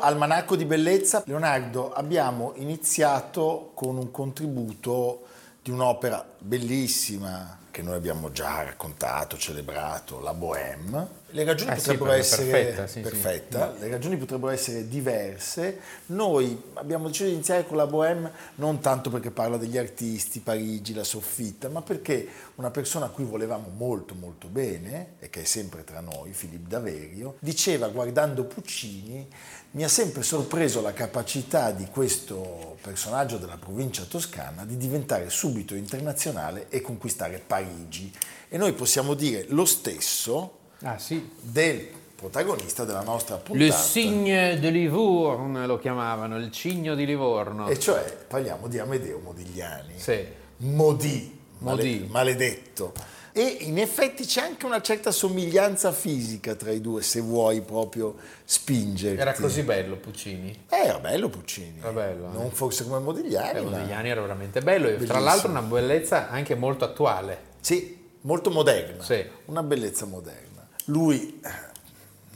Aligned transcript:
Almanacco 0.00 0.56
di 0.56 0.64
Bellezza. 0.64 1.22
Leonardo, 1.26 1.92
abbiamo 1.92 2.52
iniziato 2.56 3.72
con 3.74 3.96
un 3.96 4.10
contributo 4.10 5.26
di 5.62 5.70
un'opera 5.70 6.26
bellissima 6.38 7.58
che 7.70 7.82
noi 7.82 7.96
abbiamo 7.96 8.32
già 8.32 8.62
raccontato, 8.62 9.36
celebrato, 9.36 10.20
la 10.20 10.32
Bohème. 10.32 11.19
Le 11.32 11.44
ragioni, 11.44 11.70
eh 11.70 11.74
potrebbero, 11.76 12.12
sì, 12.12 12.18
essere, 12.18 12.50
perfetta, 12.50 12.86
sì, 12.86 13.00
perfetta. 13.00 13.74
Sì. 13.74 13.80
Le 13.80 13.88
ragioni 13.88 14.16
potrebbero 14.16 14.52
essere 14.52 14.88
diverse. 14.88 15.78
Noi 16.06 16.60
abbiamo 16.74 17.06
deciso 17.06 17.24
di 17.24 17.34
iniziare 17.34 17.66
con 17.66 17.76
la 17.76 17.86
Bohème 17.86 18.30
non 18.56 18.80
tanto 18.80 19.10
perché 19.10 19.30
parla 19.30 19.56
degli 19.56 19.78
artisti, 19.78 20.40
Parigi, 20.40 20.92
la 20.92 21.04
soffitta, 21.04 21.68
ma 21.68 21.82
perché 21.82 22.26
una 22.56 22.70
persona 22.70 23.06
a 23.06 23.08
cui 23.10 23.24
volevamo 23.24 23.70
molto 23.76 24.14
molto 24.14 24.48
bene, 24.48 25.14
e 25.18 25.30
che 25.30 25.42
è 25.42 25.44
sempre 25.44 25.84
tra 25.84 26.00
noi, 26.00 26.32
Filippo 26.32 26.68
Daverio, 26.68 27.36
diceva 27.40 27.88
guardando 27.88 28.44
Puccini 28.44 29.28
mi 29.72 29.84
ha 29.84 29.88
sempre 29.88 30.24
sorpreso 30.24 30.80
la 30.80 30.92
capacità 30.92 31.70
di 31.70 31.86
questo 31.86 32.76
personaggio 32.80 33.36
della 33.36 33.56
provincia 33.56 34.02
toscana 34.02 34.64
di 34.64 34.76
diventare 34.76 35.30
subito 35.30 35.76
internazionale 35.76 36.66
e 36.70 36.80
conquistare 36.80 37.40
Parigi. 37.44 38.12
E 38.48 38.56
noi 38.56 38.72
possiamo 38.72 39.14
dire 39.14 39.44
lo 39.50 39.64
stesso 39.64 40.58
ah, 40.82 40.98
sì. 40.98 41.30
del 41.40 41.88
protagonista 42.14 42.84
della 42.84 43.02
nostra 43.02 43.36
puntata. 43.36 43.64
Le 43.64 43.72
signe 43.72 44.58
de 44.58 44.70
Livourne 44.70 45.66
lo 45.66 45.78
chiamavano, 45.78 46.36
il 46.36 46.50
cigno 46.50 46.94
di 46.94 47.06
Livorno. 47.06 47.68
E 47.68 47.78
cioè 47.78 48.02
parliamo 48.26 48.68
di 48.68 48.78
Amedeo 48.78 49.18
Modigliani. 49.18 49.94
Sì. 49.96 50.26
Modi, 50.58 51.40
Modi. 51.58 52.06
maledetto 52.10 52.92
e 53.32 53.58
in 53.60 53.78
effetti 53.78 54.24
c'è 54.24 54.42
anche 54.42 54.66
una 54.66 54.80
certa 54.80 55.12
somiglianza 55.12 55.92
fisica 55.92 56.56
tra 56.56 56.72
i 56.72 56.80
due, 56.80 57.00
se 57.02 57.20
vuoi 57.20 57.60
proprio 57.60 58.16
spingere. 58.44 59.16
Era 59.16 59.34
così 59.34 59.62
bello 59.62 59.96
Puccini? 59.96 60.64
Eh, 60.68 60.76
era 60.76 60.98
bello 60.98 61.28
Puccini. 61.28 61.78
Era 61.78 61.92
bello. 61.92 62.28
Non 62.32 62.46
eh. 62.46 62.50
forse 62.50 62.84
come 62.84 62.98
Modigliani. 62.98 63.58
Eh, 63.58 63.62
Modigliani 63.62 64.08
era 64.08 64.20
veramente 64.20 64.60
bello 64.60 64.88
e 64.88 64.96
tra 65.04 65.20
l'altro 65.20 65.48
una 65.48 65.62
bellezza 65.62 66.28
anche 66.28 66.56
molto 66.56 66.84
attuale. 66.84 67.48
Sì, 67.60 67.98
molto 68.22 68.50
moderna. 68.50 69.02
Sì. 69.02 69.24
Una 69.46 69.62
bellezza 69.62 70.06
moderna. 70.06 70.49
Lui, 70.86 71.40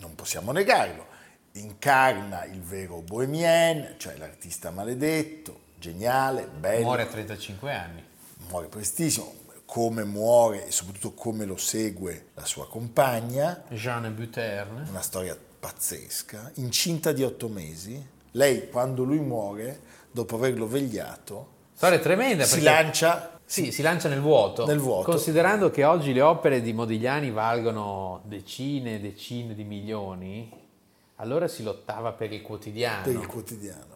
non 0.01 0.15
possiamo 0.15 0.53
negarlo, 0.53 1.07
incarna 1.53 2.45
il 2.45 2.61
vero 2.61 3.01
bohemien, 3.01 3.95
cioè 3.99 4.17
l'artista 4.17 4.71
maledetto, 4.71 5.61
geniale, 5.79 6.47
bello. 6.47 6.85
Muore 6.85 7.03
a 7.03 7.07
35 7.07 7.73
anni. 7.73 8.05
Muore 8.49 8.67
prestissimo 8.67 9.43
come 9.65 10.05
muore 10.05 10.67
e 10.67 10.71
soprattutto 10.71 11.15
come 11.15 11.45
lo 11.45 11.57
segue 11.57 12.27
la 12.35 12.45
sua 12.45 12.69
compagna. 12.69 13.65
Jeanne 13.69 14.11
Buterne. 14.11 14.89
Una 14.89 15.01
storia 15.01 15.37
pazzesca, 15.37 16.53
incinta 16.55 17.13
di 17.13 17.23
otto 17.23 17.49
mesi. 17.49 18.13
Lei, 18.33 18.69
quando 18.69 19.05
lui 19.05 19.19
muore, 19.21 19.81
dopo 20.11 20.37
averlo 20.37 20.67
vegliato, 20.67 21.53
storia 21.75 21.99
tremenda 21.99 22.45
si 22.45 22.61
lancia 22.63 23.34
sì, 23.45 23.73
si 23.73 23.83
lancia 23.83 24.09
nel 24.09 24.21
vuoto, 24.21 24.67
nel 24.67 24.79
vuoto. 24.79 25.11
Considerando 25.11 25.71
che 25.71 25.85
oggi 25.85 26.13
le 26.13 26.23
opere 26.23 26.61
di 26.61 26.73
Modigliani 26.73 27.31
valgono 27.31 28.23
decine 28.25 28.97
e 28.97 29.01
decine 29.01 29.55
di 29.55 29.65
milioni, 29.65 30.51
allora 31.17 31.47
si 31.49 31.63
lottava 31.63 32.13
per 32.13 32.33
il 32.33 32.43
quotidiano. 32.43 33.03
Per 33.03 33.15
il 33.15 33.27
quotidiano 33.27 33.95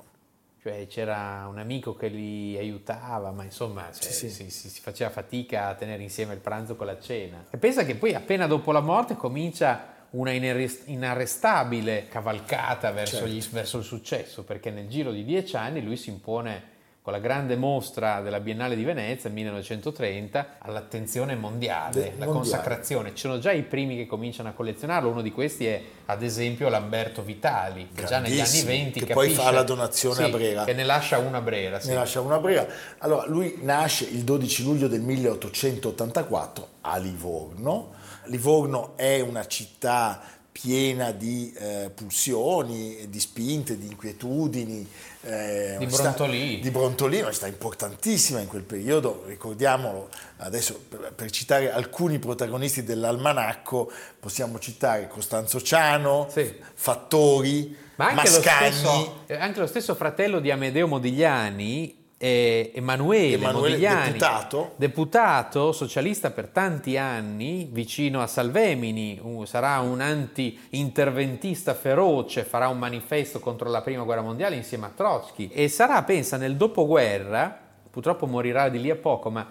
cioè 0.69 0.87
c'era 0.87 1.47
un 1.49 1.59
amico 1.59 1.95
che 1.95 2.09
li 2.09 2.57
aiutava, 2.59 3.31
ma 3.31 3.45
insomma 3.45 3.91
cioè, 3.93 4.11
sì, 4.11 4.29
sì. 4.29 4.51
Si, 4.51 4.69
si, 4.69 4.81
faceva 4.81 5.09
fatica 5.09 5.69
a 5.69 5.75
tenere 5.75 6.03
insieme 6.03 6.35
il 6.35 6.41
pranzo 6.41 6.77
con 6.77 6.87
la 6.87 6.99
cena. 6.99 7.47
E 7.51 7.57
pensa 7.57 7.85
che 7.85 7.95
poi 7.95 8.15
appena 8.15 8.47
dopo 8.47 8.73
la 8.73 8.81
morte 8.81 9.17
comincia 9.17 9.97
una 10.11 10.33
inarrestabile 10.33 12.09
cavalcata 12.09 12.91
verso, 12.91 13.17
certo. 13.17 13.29
gli, 13.29 13.43
verso 13.51 13.79
il 13.79 13.85
successo, 13.85 14.43
perché 14.43 14.71
nel 14.71 14.89
giro 14.89 15.13
di 15.13 15.25
dieci 15.25 15.57
anni 15.57 15.83
lui 15.83 15.97
si 15.97 16.11
impone 16.11 16.77
con 17.09 17.17
la 17.17 17.23
grande 17.23 17.57
mostra 17.57 18.21
della 18.21 18.39
Biennale 18.39 18.77
di 18.77 18.85
Venezia 18.85 19.31
1930 19.31 20.57
all'attenzione 20.59 21.37
mondiale, 21.37 21.91
De, 21.91 22.01
la 22.01 22.27
mondiale. 22.27 22.33
consacrazione. 22.33 23.15
Ci 23.15 23.21
sono 23.21 23.39
già 23.39 23.51
i 23.51 23.63
primi 23.63 23.97
che 23.97 24.07
cominciano 24.07 24.51
a 24.51 24.53
collezionarlo, 24.53 25.09
uno 25.09 25.23
di 25.23 25.33
questi 25.33 25.65
è 25.65 25.83
ad 26.05 26.23
esempio 26.23 26.69
Lamberto 26.69 27.23
Vitali, 27.23 27.89
che 27.95 28.05
già 28.05 28.19
negli 28.19 28.39
anni 28.39 28.61
20 28.63 29.01
che 29.01 29.07
capisce, 29.07 29.15
poi 29.15 29.31
fa 29.31 29.51
la 29.51 29.63
donazione 29.63 30.17
sì, 30.17 30.23
a 30.23 30.29
Brera. 30.29 30.65
Che 30.65 30.75
ne 30.75 30.85
lascia 30.85 31.17
una 31.17 31.41
Brera. 31.41 31.81
Sì. 31.81 31.89
Ne 31.89 31.95
lascia 31.95 32.21
una 32.21 32.39
Brera. 32.41 32.67
Allora, 32.99 33.27
lui 33.27 33.59
nasce 33.63 34.05
il 34.05 34.23
12 34.25 34.63
luglio 34.65 34.87
del 34.87 35.01
1884 35.01 36.69
a 36.83 36.99
Livorno. 36.99 37.93
Livorno 38.25 38.93
è 38.97 39.21
una 39.21 39.47
città 39.47 40.21
piena 40.61 41.13
di 41.13 41.53
eh, 41.57 41.91
pulsioni, 41.95 43.09
di 43.09 43.21
spinte, 43.21 43.79
di 43.79 43.87
inquietudini. 43.87 44.87
Eh, 45.21 45.77
di 45.79 45.87
Brontolì. 45.87 46.53
Sta, 46.55 46.63
di 46.63 46.71
Brontolì, 46.71 47.21
una 47.21 47.33
città 47.33 47.47
importantissima 47.47 48.41
in 48.41 48.49
quel 48.49 48.63
periodo, 48.63 49.23
ricordiamolo, 49.27 50.09
adesso 50.39 50.81
per, 50.89 51.13
per 51.15 51.31
citare 51.31 51.71
alcuni 51.71 52.19
protagonisti 52.19 52.83
dell'almanacco, 52.83 53.91
possiamo 54.19 54.59
citare 54.59 55.07
Costanzo 55.07 55.61
Ciano, 55.61 56.27
sì. 56.29 56.53
Fattori, 56.75 57.77
Ma 57.97 58.09
anche 58.09 58.31
Mascagni. 58.31 58.71
Lo 58.71 58.73
stesso, 58.73 59.23
eh, 59.27 59.37
anche 59.37 59.61
lo 59.61 59.67
stesso 59.67 59.95
fratello 59.95 60.41
di 60.41 60.51
Amedeo 60.51 60.89
Modigliani, 60.89 61.98
Emanuele, 62.21 63.35
Emanuele 63.35 63.69
Modigliani, 63.77 64.07
deputato. 64.07 64.73
deputato. 64.75 65.73
socialista 65.73 66.31
per 66.31 66.49
tanti 66.49 66.97
anni, 66.97 67.69
vicino 67.71 68.21
a 68.21 68.27
Salvemini, 68.27 69.21
un, 69.23 69.47
sarà 69.47 69.79
un 69.79 70.01
anti-interventista 70.01 71.75
feroce, 71.75 72.43
farà 72.43 72.67
un 72.67 72.79
manifesto 72.79 73.39
contro 73.39 73.71
la 73.71 73.83
prima 73.83 74.03
guerra 74.03 74.23
mondiale 74.23 74.57
insieme 74.57 74.87
a 74.87 74.93
Trotsky 74.93 75.49
e 75.53 75.69
sarà, 75.69 76.03
pensa, 76.03 76.37
nel 76.37 76.57
dopoguerra, 76.57 77.57
purtroppo 77.89 78.27
morirà 78.27 78.69
di 78.69 78.81
lì 78.81 78.91
a 78.91 78.97
poco, 78.97 79.31
ma 79.31 79.47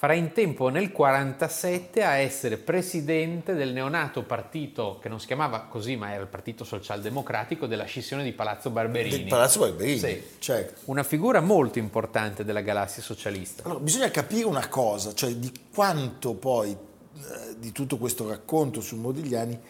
farà 0.00 0.14
in 0.14 0.32
tempo 0.32 0.70
nel 0.70 0.90
1947 0.94 2.02
a 2.02 2.14
essere 2.14 2.56
presidente 2.56 3.52
del 3.52 3.74
neonato 3.74 4.22
partito, 4.22 4.98
che 4.98 5.10
non 5.10 5.20
si 5.20 5.26
chiamava 5.26 5.66
così, 5.68 5.94
ma 5.94 6.10
era 6.10 6.22
il 6.22 6.28
Partito 6.28 6.64
Socialdemocratico, 6.64 7.66
della 7.66 7.84
scissione 7.84 8.24
di 8.24 8.32
Palazzo 8.32 8.70
Barberini. 8.70 9.18
Del 9.18 9.26
Palazzo 9.26 9.60
Barberini, 9.60 9.98
sì. 9.98 10.22
certo. 10.38 10.80
Una 10.86 11.02
figura 11.02 11.42
molto 11.42 11.78
importante 11.78 12.44
della 12.46 12.62
galassia 12.62 13.02
socialista. 13.02 13.64
Allora, 13.64 13.80
bisogna 13.80 14.10
capire 14.10 14.46
una 14.46 14.68
cosa, 14.68 15.12
cioè 15.12 15.34
di 15.34 15.52
quanto 15.70 16.32
poi 16.32 16.70
eh, 16.70 17.56
di 17.58 17.70
tutto 17.70 17.98
questo 17.98 18.26
racconto 18.26 18.80
su 18.80 18.96
Modigliani 18.96 19.60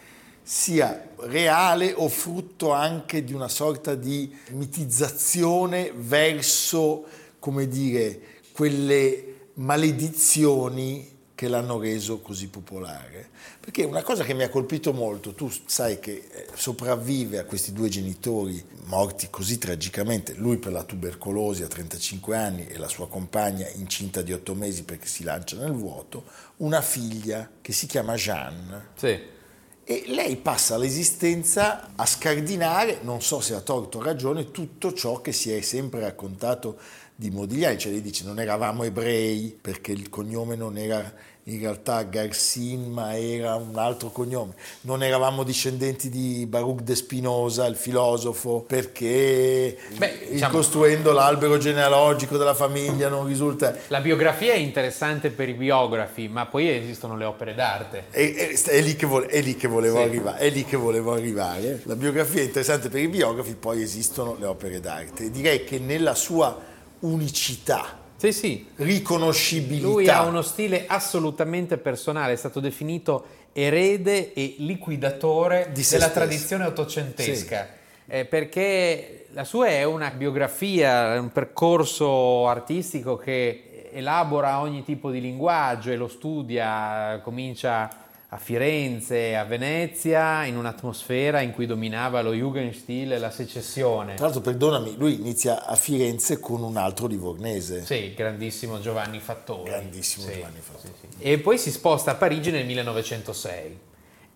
sia 0.41 1.09
reale 1.23 1.91
o 1.93 2.07
frutto 2.07 2.71
anche 2.71 3.25
di 3.25 3.33
una 3.33 3.49
sorta 3.49 3.95
di 3.95 4.33
mitizzazione 4.51 5.91
verso, 5.93 7.03
come 7.37 7.67
dire, 7.67 8.21
quelle 8.53 9.30
maledizioni 9.55 11.19
che 11.41 11.47
l'hanno 11.47 11.79
reso 11.79 12.19
così 12.19 12.49
popolare. 12.49 13.29
Perché 13.59 13.83
una 13.83 14.03
cosa 14.03 14.23
che 14.23 14.35
mi 14.35 14.43
ha 14.43 14.49
colpito 14.49 14.93
molto, 14.93 15.33
tu 15.33 15.51
sai 15.65 15.99
che 15.99 16.29
eh, 16.31 16.47
sopravvive 16.53 17.39
a 17.39 17.45
questi 17.45 17.73
due 17.73 17.89
genitori 17.89 18.63
morti 18.85 19.27
così 19.31 19.57
tragicamente, 19.57 20.35
lui 20.35 20.57
per 20.57 20.71
la 20.71 20.83
tubercolosi 20.83 21.63
a 21.63 21.67
35 21.67 22.37
anni 22.37 22.67
e 22.67 22.77
la 22.77 22.87
sua 22.87 23.07
compagna 23.07 23.67
incinta 23.73 24.21
di 24.21 24.33
8 24.33 24.53
mesi 24.53 24.83
perché 24.83 25.07
si 25.07 25.23
lancia 25.23 25.57
nel 25.57 25.71
vuoto, 25.71 26.25
una 26.57 26.81
figlia 26.83 27.49
che 27.59 27.73
si 27.73 27.87
chiama 27.87 28.13
Jeanne. 28.13 28.89
Sì. 28.93 29.39
e 29.83 30.03
lei 30.09 30.35
passa 30.35 30.77
l'esistenza 30.77 31.93
a 31.95 32.05
scardinare, 32.05 32.99
non 33.01 33.19
so 33.19 33.39
se 33.39 33.55
ha 33.55 33.61
torto 33.61 33.97
o 33.97 34.03
ragione, 34.03 34.51
tutto 34.51 34.93
ciò 34.93 35.21
che 35.21 35.31
si 35.31 35.51
è 35.51 35.59
sempre 35.61 36.01
raccontato 36.01 36.77
di 37.21 37.29
Modigliani, 37.29 37.77
cioè 37.77 37.91
lei 37.91 38.01
dice 38.01 38.23
non 38.25 38.39
eravamo 38.39 38.83
ebrei 38.83 39.55
perché 39.61 39.91
il 39.91 40.09
cognome 40.09 40.55
non 40.55 40.75
era 40.75 41.13
in 41.45 41.59
realtà 41.59 42.01
Garcin 42.03 42.91
ma 42.91 43.15
era 43.15 43.55
un 43.55 43.77
altro 43.77 44.09
cognome, 44.09 44.53
non 44.81 45.03
eravamo 45.03 45.43
discendenti 45.43 46.09
di 46.09 46.47
Baruch 46.47 46.81
de 46.81 46.95
Spinoza, 46.95 47.67
il 47.67 47.75
filosofo, 47.75 48.63
perché 48.65 49.77
Beh, 49.97 50.29
diciamo, 50.31 50.51
costruendo 50.51 51.11
l'albero 51.11 51.57
genealogico 51.57 52.37
della 52.37 52.55
famiglia 52.55 53.07
non 53.07 53.27
risulta... 53.27 53.75
La 53.89 54.01
biografia 54.01 54.53
è 54.53 54.57
interessante 54.57 55.29
per 55.29 55.49
i 55.49 55.53
biografi, 55.53 56.27
ma 56.27 56.47
poi 56.47 56.69
esistono 56.69 57.15
le 57.15 57.25
opere 57.25 57.53
d'arte. 57.53 58.05
È, 58.09 58.33
è, 58.33 58.61
è, 58.63 58.81
lì, 58.81 58.95
che 58.95 59.05
vo- 59.05 59.25
è 59.25 59.41
lì, 59.41 59.55
che 59.55 59.67
volevo 59.67 59.97
sì. 59.97 60.03
arrivare, 60.03 60.37
è 60.39 60.49
lì 60.49 60.63
che 60.63 60.77
volevo 60.77 61.13
arrivare. 61.13 61.81
La 61.83 61.95
biografia 61.95 62.41
è 62.41 62.45
interessante 62.45 62.89
per 62.89 63.01
i 63.01 63.07
biografi, 63.07 63.53
poi 63.55 63.81
esistono 63.81 64.37
le 64.39 64.45
opere 64.45 64.79
d'arte. 64.79 65.29
Direi 65.29 65.63
che 65.63 65.77
nella 65.77 66.15
sua 66.15 66.69
unicità, 67.01 67.99
sì, 68.15 68.31
sì. 68.31 68.67
riconoscibilità. 68.77 69.87
Lui 69.87 70.09
ha 70.09 70.23
uno 70.23 70.41
stile 70.41 70.85
assolutamente 70.87 71.77
personale, 71.77 72.33
è 72.33 72.37
stato 72.37 72.59
definito 72.59 73.25
erede 73.53 74.33
e 74.33 74.55
liquidatore 74.59 75.69
della 75.71 75.83
stesso. 75.83 76.11
tradizione 76.11 76.65
ottocentesca. 76.65 77.67
Sì. 77.67 77.79
Eh, 78.13 78.25
perché 78.25 79.25
la 79.31 79.43
sua 79.43 79.67
è 79.67 79.83
una 79.83 80.09
biografia, 80.11 81.19
un 81.19 81.31
percorso 81.31 82.47
artistico 82.47 83.17
che 83.17 83.89
elabora 83.93 84.59
ogni 84.59 84.83
tipo 84.83 85.11
di 85.11 85.21
linguaggio 85.21 85.91
e 85.91 85.95
lo 85.95 86.07
studia, 86.07 87.19
comincia 87.23 87.89
a 88.33 88.37
Firenze, 88.37 89.35
a 89.35 89.43
Venezia, 89.43 90.45
in 90.45 90.55
un'atmosfera 90.55 91.41
in 91.41 91.51
cui 91.51 91.65
dominava 91.65 92.21
lo 92.21 92.31
Jugendstil 92.31 93.11
e 93.11 93.19
la 93.19 93.29
secessione. 93.29 94.13
Tra 94.13 94.25
l'altro, 94.25 94.39
perdonami, 94.41 94.95
lui 94.95 95.15
inizia 95.15 95.65
a 95.65 95.75
Firenze 95.75 96.39
con 96.39 96.63
un 96.63 96.77
altro 96.77 97.07
livornese. 97.07 97.83
Sì, 97.83 98.13
grandissimo 98.13 98.79
Giovanni 98.79 99.19
Fattori. 99.19 99.69
Grandissimo 99.69 100.27
sì, 100.27 100.33
Giovanni 100.35 100.59
Fattori. 100.61 100.93
Sì, 101.01 101.07
sì. 101.09 101.23
E 101.23 101.39
poi 101.39 101.57
si 101.57 101.71
sposta 101.71 102.11
a 102.11 102.15
Parigi 102.15 102.51
nel 102.51 102.65
1906. 102.65 103.79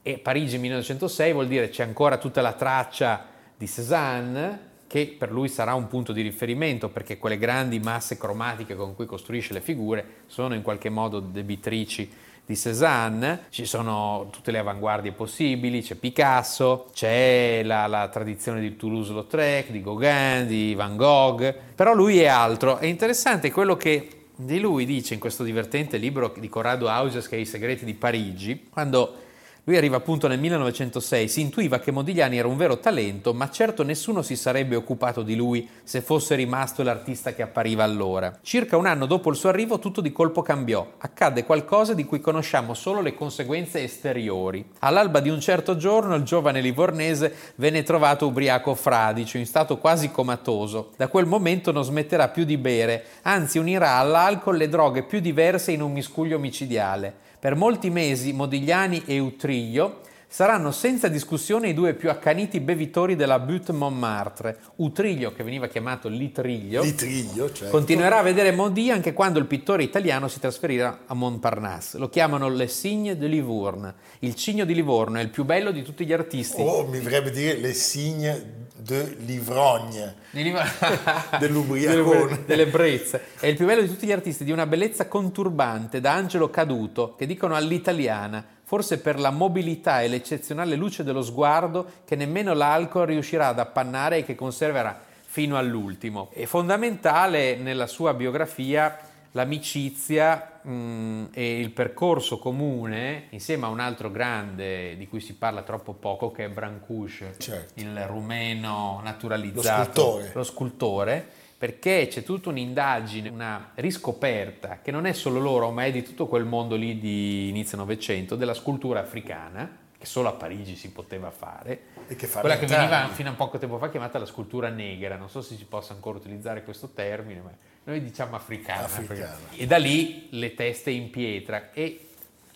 E 0.02 0.18
Parigi 0.18 0.58
1906 0.58 1.32
vuol 1.32 1.48
dire 1.48 1.70
c'è 1.70 1.84
ancora 1.84 2.18
tutta 2.18 2.42
la 2.42 2.52
traccia 2.52 3.26
di 3.56 3.66
Cézanne, 3.66 4.74
che 4.88 5.16
per 5.18 5.32
lui 5.32 5.48
sarà 5.48 5.74
un 5.74 5.88
punto 5.88 6.12
di 6.12 6.22
riferimento 6.22 6.90
perché 6.90 7.18
quelle 7.18 7.38
grandi 7.38 7.80
masse 7.80 8.18
cromatiche 8.18 8.76
con 8.76 8.94
cui 8.94 9.06
costruisce 9.06 9.54
le 9.54 9.62
figure 9.62 10.06
sono 10.28 10.54
in 10.54 10.62
qualche 10.62 10.90
modo 10.90 11.22
debitrici 11.22 12.24
di 12.46 12.56
Cézanne, 12.56 13.46
ci 13.50 13.66
sono 13.66 14.28
tutte 14.32 14.52
le 14.52 14.60
avanguardie 14.60 15.12
possibili, 15.12 15.82
c'è 15.82 15.96
Picasso, 15.96 16.88
c'è 16.94 17.64
la, 17.64 17.88
la 17.88 18.08
tradizione 18.10 18.62
di 18.62 18.76
Toulouse-Lautrec, 18.76 19.72
di 19.72 19.82
Gauguin, 19.82 20.46
di 20.48 20.76
Van 20.76 20.96
Gogh, 20.96 21.54
però 21.74 21.94
lui 21.94 22.20
è 22.20 22.28
altro. 22.28 22.78
È 22.78 22.86
interessante 22.86 23.52
quello 23.52 23.76
che 23.76 24.10
di 24.36 24.60
lui 24.60 24.86
dice 24.86 25.14
in 25.14 25.20
questo 25.20 25.44
divertente 25.44 25.98
libro 25.98 26.34
di 26.38 26.50
Corrado 26.50 26.90
Auges 26.90 27.28
che 27.28 27.38
è 27.38 27.40
I 27.40 27.46
segreti 27.46 27.86
di 27.86 27.94
Parigi, 27.94 28.68
quando 28.70 29.24
lui 29.66 29.78
arriva 29.78 29.98
appunto 29.98 30.28
nel 30.28 30.40
1906, 30.40 31.28
si 31.28 31.42
intuiva 31.42 31.80
che 31.80 31.90
Modigliani 31.90 32.38
era 32.38 32.48
un 32.48 32.56
vero 32.56 32.78
talento, 32.78 33.34
ma 33.34 33.50
certo 33.50 33.82
nessuno 33.82 34.22
si 34.22 34.36
sarebbe 34.36 34.76
occupato 34.76 35.24
di 35.24 35.36
lui 35.36 35.68
se 35.84 36.02
fosse 36.02 36.36
rimasto 36.36 36.84
l'artista 36.84 37.34
che 37.34 37.42
appariva 37.42 37.84
allora. 37.84 38.38
Circa 38.44 38.78
un 38.78 38.86
anno 38.86 39.08
dopo 39.08 39.32
il 39.32 39.36
suo 39.36 39.50
arrivo 39.50 39.80
tutto 39.80 40.02
di 40.02 40.12
colpo 40.12 40.44
cambiò, 40.44 40.94
accadde 41.00 41.46
qualcosa 41.46 41.96
di 41.96 42.06
cui 42.06 42.20
conosciamo 42.20 42.76
solo 42.76 43.02
le 43.02 43.16
conseguenze 43.16 43.82
esteriori. 43.82 44.64
All'alba 44.82 45.20
di 45.20 45.30
un 45.30 45.40
certo 45.40 45.76
giorno 45.78 46.14
il 46.14 46.24
giovane 46.24 46.62
livornese 46.62 47.34
venne 47.56 47.82
trovato 47.82 48.28
ubriaco 48.28 48.76
fradicio, 48.76 49.40
in 49.40 49.48
stato 49.48 49.80
quasi 49.80 50.12
comatoso. 50.12 50.92
Da 50.96 51.08
quel 51.08 51.26
momento 51.26 51.72
non 51.72 51.84
smetterà 51.84 52.28
più 52.28 52.44
di 52.44 52.58
bere, 52.58 53.04
anzi 53.24 53.58
unirà 53.58 53.94
all'alcol 53.96 54.58
le 54.58 54.70
droghe 54.70 55.02
più 55.02 55.20
diverse 55.20 55.72
in 55.72 55.82
un 55.82 55.92
miscuglio 55.92 56.38
micidiale. 56.38 57.24
Per 57.46 57.54
molti 57.54 57.92
mesi 57.92 58.34
Modigliani 58.34 59.04
e 59.06 59.20
Utriglio 59.20 60.00
saranno 60.36 60.72
senza 60.72 61.08
discussione 61.08 61.70
i 61.70 61.74
due 61.74 61.94
più 61.94 62.10
accaniti 62.10 62.60
bevitori 62.60 63.16
della 63.16 63.40
Butte 63.40 63.72
Montmartre. 63.72 64.58
Utriglio, 64.76 65.32
che 65.32 65.44
veniva 65.46 65.68
chiamato 65.68 66.10
Litriglio, 66.10 66.84
Litriglio 66.84 67.50
certo. 67.54 67.72
continuerà 67.72 68.18
a 68.18 68.22
vedere 68.22 68.52
Modi 68.52 68.92
anche 68.92 69.14
quando 69.14 69.40
il 69.40 69.46
pittore 69.46 69.84
italiano 69.84 70.28
si 70.28 70.42
trasferirà 70.42 71.04
a 71.06 71.14
Montparnasse. 71.14 71.98
Lo 72.00 72.10
chiamano 72.10 72.50
Le 72.50 72.68
Signe 72.68 73.16
de 73.16 73.28
Livourne. 73.28 73.94
Il 74.20 74.36
cigno 74.36 74.66
di 74.66 74.74
Livorno 74.74 75.20
è 75.20 75.22
il 75.22 75.30
più 75.30 75.46
bello 75.46 75.72
di 75.72 75.84
tutti 75.84 76.06
gli 76.06 76.12
artisti. 76.12 76.62
Oh, 76.62 76.86
mi 76.86 77.00
vorrebbe 77.00 77.32
dire 77.32 77.56
Le 77.56 77.72
Signe 77.72 78.66
de 78.76 79.16
Livrogne. 79.20 80.16
Di 80.32 80.44
Liv- 80.44 80.60
dell'ubriacone. 81.40 82.44
Delle 82.46 82.68
brezze. 82.68 83.22
È 83.40 83.48
il 83.48 83.56
più 83.56 83.66
bello 83.66 83.84
di 83.84 83.88
tutti 83.88 84.06
gli 84.06 84.12
artisti, 84.12 84.44
di 84.44 84.52
una 84.52 84.66
bellezza 84.66 85.08
conturbante, 85.08 86.02
da 86.02 86.12
angelo 86.12 86.50
caduto, 86.50 87.16
che 87.16 87.26
dicono 87.26 87.56
all'italiana, 87.56 88.55
forse 88.66 89.00
per 89.00 89.20
la 89.20 89.30
mobilità 89.30 90.02
e 90.02 90.08
l'eccezionale 90.08 90.76
luce 90.76 91.04
dello 91.04 91.22
sguardo 91.22 91.86
che 92.04 92.16
nemmeno 92.16 92.54
l'alcol 92.54 93.06
riuscirà 93.06 93.48
ad 93.48 93.60
appannare 93.60 94.18
e 94.18 94.24
che 94.26 94.34
conserverà 94.34 95.00
fino 95.24 95.56
all'ultimo. 95.58 96.30
È 96.34 96.46
fondamentale 96.46 97.56
nella 97.56 97.88
sua 97.88 98.14
biografia 98.14 98.98
l'amicizia 99.32 100.60
mh, 100.62 100.72
mm, 100.72 101.26
e 101.32 101.60
il 101.60 101.70
percorso 101.72 102.40
comune 102.40 103.28
insieme 103.30 103.66
a 103.66 103.70
un 103.70 103.80
altro 103.80 104.10
grande 104.10 104.98
di 104.98 105.08
cui 105.08 105.20
si 105.20 105.36
parla 105.36 105.62
troppo 105.62 105.94
poco 105.94 106.32
che 106.32 106.46
è 106.46 106.50
Brancusi, 106.50 107.26
certo. 107.38 107.80
il 107.82 108.06
rumeno 108.08 109.00
naturalizzato, 109.04 110.02
lo 110.02 110.12
scultore. 110.12 110.32
lo 110.34 110.44
scultore, 110.44 111.30
perché 111.58 112.08
c'è 112.10 112.24
tutta 112.24 112.50
un'indagine, 112.50 113.30
una 113.30 113.72
riscoperta 113.76 114.80
che 114.82 114.92
non 114.92 115.06
è 115.06 115.14
solo 115.14 115.40
loro 115.40 115.72
ma 115.72 115.86
è 115.86 115.92
di 115.92 116.04
tutto 116.04 116.28
quel 116.28 116.46
mondo 116.46 116.76
lì 116.76 117.00
di 117.00 117.50
inizio 117.50 117.78
Novecento 117.78 118.36
della 118.36 118.54
scultura 118.54 119.00
africana 119.00 119.84
che 119.98 120.06
solo 120.06 120.28
a 120.28 120.34
Parigi 120.34 120.76
si 120.76 120.92
poteva 120.92 121.32
fare, 121.32 121.80
che 122.16 122.28
quella 122.28 122.58
che 122.58 122.66
veniva 122.66 123.08
fino 123.08 123.30
a 123.30 123.34
poco 123.34 123.58
tempo 123.58 123.78
fa 123.78 123.90
chiamata 123.90 124.20
la 124.20 124.26
scultura 124.26 124.70
negra, 124.70 125.16
non 125.16 125.30
so 125.30 125.42
se 125.42 125.56
si 125.56 125.66
possa 125.66 125.94
ancora 125.94 126.18
utilizzare 126.18 126.64
questo 126.64 126.90
termine, 126.90 127.40
ma 127.40 127.52
noi 127.86 128.04
diciamo 128.04 128.36
africana, 128.36 128.84
africana. 128.84 129.38
E 129.56 129.66
da 129.66 129.78
lì 129.78 130.28
le 130.32 130.54
teste 130.54 130.90
in 130.90 131.10
pietra. 131.10 131.72
E 131.72 132.08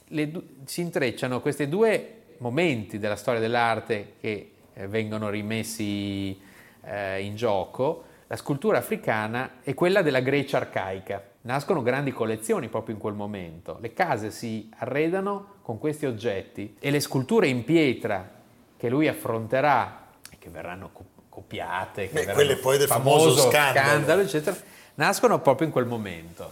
le, 0.07 0.31
si 0.65 0.81
intrecciano 0.81 1.39
questi 1.39 1.67
due 1.67 2.15
momenti 2.39 2.99
della 2.99 3.15
storia 3.15 3.39
dell'arte 3.39 4.13
che 4.19 4.51
eh, 4.73 4.87
vengono 4.87 5.29
rimessi 5.29 6.39
eh, 6.83 7.21
in 7.21 7.35
gioco, 7.35 8.05
la 8.31 8.35
scultura 8.35 8.77
africana 8.77 9.53
e 9.63 9.73
quella 9.73 10.03
della 10.03 10.19
Grecia 10.19 10.57
arcaica. 10.57 11.19
Nascono 11.41 11.81
grandi 11.81 12.11
collezioni 12.11 12.67
proprio 12.67 12.93
in 12.93 13.01
quel 13.01 13.15
momento. 13.15 13.79
Le 13.81 13.91
case 13.93 14.29
si 14.29 14.69
arredano 14.77 15.55
con 15.63 15.79
questi 15.79 16.05
oggetti 16.05 16.75
e 16.79 16.91
le 16.91 16.99
sculture 16.99 17.47
in 17.47 17.63
pietra 17.63 18.29
che 18.77 18.87
lui 18.87 19.07
affronterà 19.07 20.09
e 20.29 20.37
che 20.37 20.49
verranno 20.49 20.91
copiate, 21.27 22.07
che 22.07 22.13
Beh, 22.13 22.19
verranno 22.19 22.35
quelle 22.35 22.55
poi 22.57 22.77
del 22.77 22.87
famoso, 22.87 23.19
famoso 23.31 23.49
scandalo. 23.49 23.87
scandalo, 23.87 24.21
eccetera, 24.21 24.57
nascono 24.95 25.39
proprio 25.41 25.65
in 25.65 25.73
quel 25.73 25.87
momento. 25.87 26.51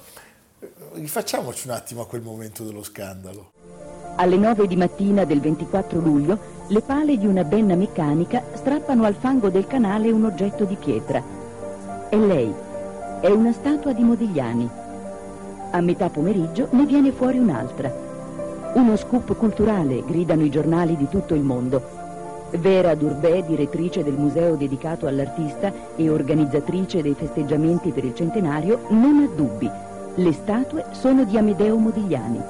Rifacciamoci 0.93 1.67
un 1.67 1.75
attimo 1.75 2.01
a 2.01 2.07
quel 2.07 2.23
momento 2.23 2.63
dello 2.63 2.81
scandalo. 2.81 3.51
Alle 4.15 4.37
9 4.37 4.65
di 4.65 4.75
mattina 4.75 5.25
del 5.25 5.41
24 5.41 5.99
luglio, 5.99 6.39
le 6.69 6.81
pale 6.81 7.17
di 7.17 7.27
una 7.27 7.43
benna 7.43 7.75
meccanica 7.75 8.43
strappano 8.55 9.05
al 9.05 9.13
fango 9.13 9.49
del 9.49 9.67
canale 9.67 10.09
un 10.09 10.25
oggetto 10.25 10.63
di 10.65 10.75
pietra. 10.75 11.36
È 12.09 12.15
lei, 12.15 12.53
è 13.19 13.27
una 13.27 13.51
statua 13.51 13.91
di 13.91 14.01
Modigliani. 14.01 14.69
A 15.71 15.81
metà 15.81 16.07
pomeriggio 16.09 16.69
ne 16.71 16.85
viene 16.85 17.11
fuori 17.11 17.37
un'altra. 17.37 17.93
Uno 18.75 18.95
scoop 18.95 19.35
culturale, 19.35 20.05
gridano 20.05 20.45
i 20.45 20.49
giornali 20.49 20.95
di 20.95 21.09
tutto 21.09 21.33
il 21.33 21.41
mondo. 21.41 21.81
Vera 22.51 22.95
Durbè, 22.95 23.43
direttrice 23.43 24.05
del 24.05 24.13
museo 24.13 24.55
dedicato 24.55 25.05
all'artista 25.05 25.73
e 25.97 26.09
organizzatrice 26.09 27.01
dei 27.01 27.13
festeggiamenti 27.13 27.91
per 27.91 28.05
il 28.05 28.15
centenario, 28.15 28.83
non 28.87 29.17
ha 29.17 29.35
dubbi. 29.35 29.69
Le 30.15 30.31
statue 30.31 30.85
sono 30.91 31.25
di 31.25 31.37
Amedeo 31.37 31.75
Modigliani. 31.75 32.41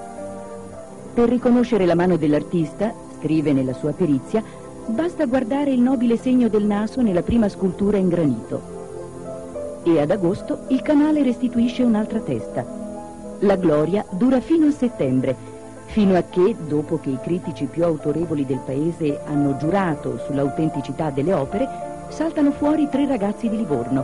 Per 1.16 1.28
riconoscere 1.28 1.88
la 1.88 1.96
mano 1.96 2.16
dell'artista, 2.16 2.94
scrive 3.18 3.54
nella 3.54 3.74
sua 3.74 3.92
perizia, 3.92 4.44
basta 4.86 5.26
guardare 5.26 5.72
il 5.72 5.80
nobile 5.80 6.16
segno 6.16 6.48
del 6.48 6.66
naso 6.66 7.02
nella 7.02 7.24
prima 7.24 7.50
scultura 7.50 7.98
in 7.98 8.08
granito. 8.08 8.77
E 9.88 10.02
ad 10.02 10.12
agosto 10.12 10.66
il 10.68 10.82
canale 10.82 11.24
restituisce 11.24 11.82
un'altra 11.82 12.20
testa. 12.20 12.66
La 13.40 13.56
gloria 13.56 14.06
dura 14.10 14.42
fino 14.42 14.68
a 14.68 14.72
settembre 14.72 15.56
fino 15.86 16.18
a 16.18 16.24
che, 16.24 16.54
dopo 16.68 17.00
che 17.00 17.12
i 17.12 17.20
critici 17.22 17.66
più 17.66 17.86
autorevoli 17.86 18.46
del 18.46 18.60
paese 18.60 19.22
hanno 19.26 19.56
giurato 19.56 20.18
sull'autenticità 20.26 21.10
delle 21.10 21.32
opere, 21.32 21.68
saltano 22.10 22.52
fuori 22.52 22.90
tre 22.90 23.08
ragazzi 23.08 23.48
di 23.48 23.56
Livorno. 23.56 24.04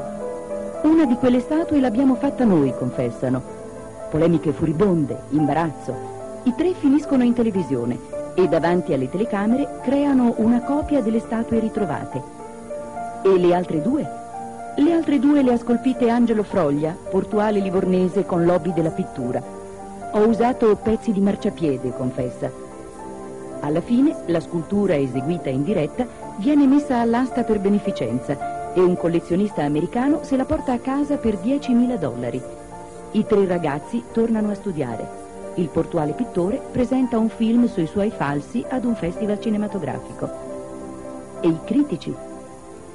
Una 0.84 1.06
di 1.06 1.16
quelle 1.16 1.42
statue 1.42 1.82
l'abbiamo 1.82 2.16
fatta 2.16 2.46
noi, 2.46 2.74
confessano. 2.74 3.42
Polemiche 4.10 4.54
furibonde, 4.54 5.24
imbarazzo. 5.32 5.94
I 6.44 6.54
tre 6.56 6.74
finiscono 6.74 7.24
in 7.24 7.34
televisione. 7.34 8.22
e 8.36 8.48
davanti 8.48 8.94
alle 8.94 9.12
telecamere 9.12 9.80
creano 9.84 10.34
una 10.38 10.62
copia 10.62 11.02
delle 11.04 11.20
statue 11.20 11.60
ritrovate. 11.60 12.20
E 13.24 13.38
le 13.38 13.54
altre 13.54 13.80
due? 13.80 14.23
Le 14.76 14.92
altre 14.92 15.20
due 15.20 15.44
le 15.44 15.54
ha 15.54 15.58
scolpite 15.58 16.10
Angelo 16.10 16.42
Froglia, 16.42 16.98
portuale 17.10 17.60
livornese 17.60 18.26
con 18.26 18.44
lobby 18.44 18.74
della 18.74 18.90
pittura. 18.90 19.40
Ho 20.14 20.28
usato 20.28 20.76
pezzi 20.78 21.12
di 21.12 21.20
marciapiede, 21.20 21.94
confessa. 21.94 22.52
Alla 23.60 23.82
fine 23.82 24.24
la 24.26 24.40
scultura 24.40 24.96
eseguita 24.96 25.50
in 25.50 25.64
diretta 25.64 26.08
viene 26.38 26.66
messa 26.66 27.00
all'asta 27.00 27.44
per 27.44 27.60
beneficenza 27.60 28.74
e 28.74 28.80
un 28.80 28.98
collezionista 28.98 29.62
americano 29.62 30.24
se 30.24 30.36
la 30.36 30.46
porta 30.46 30.74
a 30.74 30.80
casa 30.80 31.18
per 31.18 31.36
10.000 31.36 31.96
dollari. 32.00 32.42
I 33.12 33.26
tre 33.28 33.46
ragazzi 33.46 34.04
tornano 34.12 34.50
a 34.50 34.56
studiare. 34.56 35.22
Il 35.56 35.70
portuale 35.70 36.14
pittore 36.14 36.60
presenta 36.72 37.20
un 37.20 37.30
film 37.30 37.68
sui 37.68 37.86
suoi 37.86 38.10
falsi 38.10 38.66
ad 38.68 38.86
un 38.86 38.96
festival 38.96 39.40
cinematografico. 39.40 40.30
E 41.42 41.48
i 41.48 41.60
critici? 41.64 42.14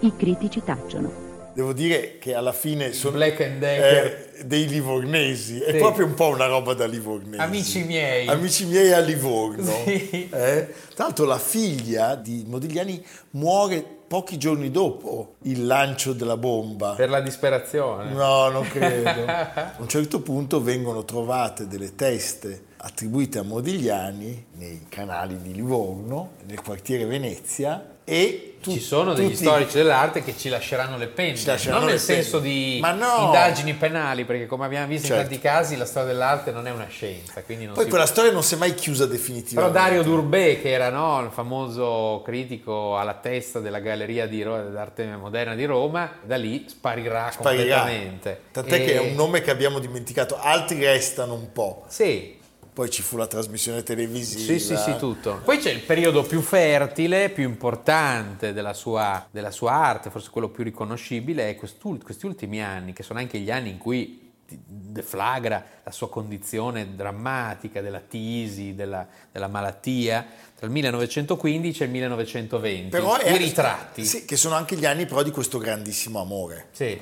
I 0.00 0.12
critici 0.16 0.64
tacciono. 0.64 1.27
Devo 1.58 1.72
dire 1.72 2.18
che 2.20 2.34
alla 2.36 2.52
fine 2.52 2.92
sono 2.92 3.18
eh, 3.20 4.28
dei 4.44 4.68
livornesi, 4.68 5.58
è 5.58 5.72
Sì. 5.72 5.78
proprio 5.78 6.06
un 6.06 6.14
po' 6.14 6.28
una 6.28 6.46
roba 6.46 6.72
da 6.72 6.86
livornesi. 6.86 7.42
Amici 7.42 7.82
miei. 7.82 8.28
Amici 8.28 8.64
miei 8.64 8.92
a 8.92 9.00
Livorno. 9.00 9.64
Sì. 9.84 10.28
Eh? 10.30 10.72
Tra 10.94 11.06
l'altro 11.06 11.24
la 11.24 11.40
figlia 11.40 12.14
di 12.14 12.44
Modigliani 12.46 13.04
muore 13.30 13.84
pochi 14.06 14.38
giorni 14.38 14.70
dopo 14.70 15.34
il 15.42 15.66
lancio 15.66 16.12
della 16.12 16.36
bomba. 16.36 16.94
Per 16.94 17.10
la 17.10 17.20
disperazione. 17.20 18.12
No, 18.12 18.50
non 18.50 18.62
credo. 18.68 19.24
A 19.26 19.74
un 19.78 19.88
certo 19.88 20.20
punto 20.20 20.62
vengono 20.62 21.04
trovate 21.04 21.66
delle 21.66 21.96
teste 21.96 22.66
attribuite 22.76 23.40
a 23.40 23.42
Modigliani 23.42 24.46
nei 24.58 24.86
canali 24.88 25.42
di 25.42 25.52
Livorno, 25.52 26.34
nel 26.46 26.62
quartiere 26.62 27.04
Venezia 27.04 27.96
e 28.08 28.42
tu- 28.60 28.72
Ci 28.72 28.80
sono 28.80 29.14
degli 29.14 29.26
tutti- 29.30 29.36
storici 29.44 29.76
dell'arte 29.76 30.24
che 30.24 30.36
ci 30.36 30.48
lasceranno 30.48 30.96
le 30.98 31.06
penne, 31.06 31.36
lasceranno 31.44 31.84
non 31.84 31.90
nel 31.90 32.00
penne. 32.04 32.22
senso 32.22 32.40
di 32.40 32.80
no! 32.80 33.26
indagini 33.26 33.72
penali, 33.74 34.24
perché 34.24 34.46
come 34.46 34.64
abbiamo 34.64 34.88
visto 34.88 35.06
Certo. 35.06 35.22
in 35.22 35.28
tanti 35.28 35.40
casi 35.40 35.76
la 35.76 35.84
storia 35.84 36.08
dell'arte 36.08 36.50
non 36.50 36.66
è 36.66 36.72
una 36.72 36.88
scienza. 36.88 37.40
Poi 37.72 37.86
quella 37.88 38.04
storia 38.06 38.32
non 38.32 38.42
si 38.42 38.54
è 38.54 38.56
mai 38.58 38.74
chiusa 38.74 39.04
Però 39.06 39.16
definitivamente. 39.16 39.78
Dario 39.78 40.02
Durbé, 40.02 40.60
che 40.60 40.70
era 40.72 40.88
no, 40.90 41.20
il 41.20 41.30
famoso 41.30 42.20
critico 42.24 42.98
alla 42.98 43.14
testa 43.14 43.60
della 43.60 43.78
Galleria 43.78 44.26
Ro- 44.42 44.70
d'arte 44.70 45.04
moderna 45.16 45.54
di 45.54 45.64
Roma, 45.64 46.10
da 46.24 46.36
lì 46.36 46.64
sparirà, 46.68 47.30
Sparirà. 47.30 47.76
completamente. 47.78 48.40
Tant'è 48.50 48.74
E- 48.74 48.84
che 48.84 48.94
è 48.94 48.98
un 48.98 49.14
nome 49.14 49.40
che 49.40 49.50
abbiamo 49.52 49.78
dimenticato, 49.78 50.36
altri 50.36 50.84
restano 50.84 51.34
un 51.34 51.52
po'. 51.52 51.84
Sì, 51.86 52.38
Poi 52.78 52.90
ci 52.90 53.02
fu 53.02 53.16
la 53.16 53.26
trasmissione 53.26 53.82
televisiva. 53.82 54.40
Sì, 54.52 54.61
sì, 54.61 54.76
sì, 54.76 54.94
tutto. 54.99 55.40
Poi 55.42 55.58
c'è 55.58 55.73
il 55.73 55.80
periodo 55.80 56.23
più 56.23 56.40
fertile, 56.40 57.28
più 57.28 57.42
importante 57.42 58.52
della 58.52 58.73
sua, 58.73 59.26
della 59.32 59.50
sua 59.50 59.73
arte, 59.73 60.11
forse 60.11 60.30
quello 60.30 60.49
più 60.49 60.62
riconoscibile, 60.62 61.50
è 61.50 61.56
questi 61.56 62.25
ultimi 62.25 62.62
anni, 62.62 62.92
che 62.92 63.02
sono 63.02 63.18
anche 63.18 63.40
gli 63.40 63.50
anni 63.50 63.70
in 63.70 63.78
cui 63.78 64.30
deflagra 64.47 65.64
la 65.82 65.90
sua 65.90 66.08
condizione 66.08 66.94
drammatica 66.94 67.80
della 67.80 67.99
tisi, 67.99 68.76
della, 68.76 69.04
della 69.32 69.49
malattia, 69.49 70.25
tra 70.54 70.64
il 70.64 70.73
1915 70.73 71.82
e 71.82 71.87
il 71.87 71.90
1920. 71.90 72.90
Però 72.90 73.16
è- 73.16 73.32
I 73.32 73.38
ritratti. 73.38 74.04
Sì, 74.04 74.25
che 74.25 74.37
sono 74.37 74.54
anche 74.54 74.76
gli 74.76 74.87
anni 74.87 75.04
però 75.04 75.25
di 75.25 75.32
questo 75.32 75.58
grandissimo 75.58 76.20
amore. 76.20 76.68
Sì. 76.70 76.97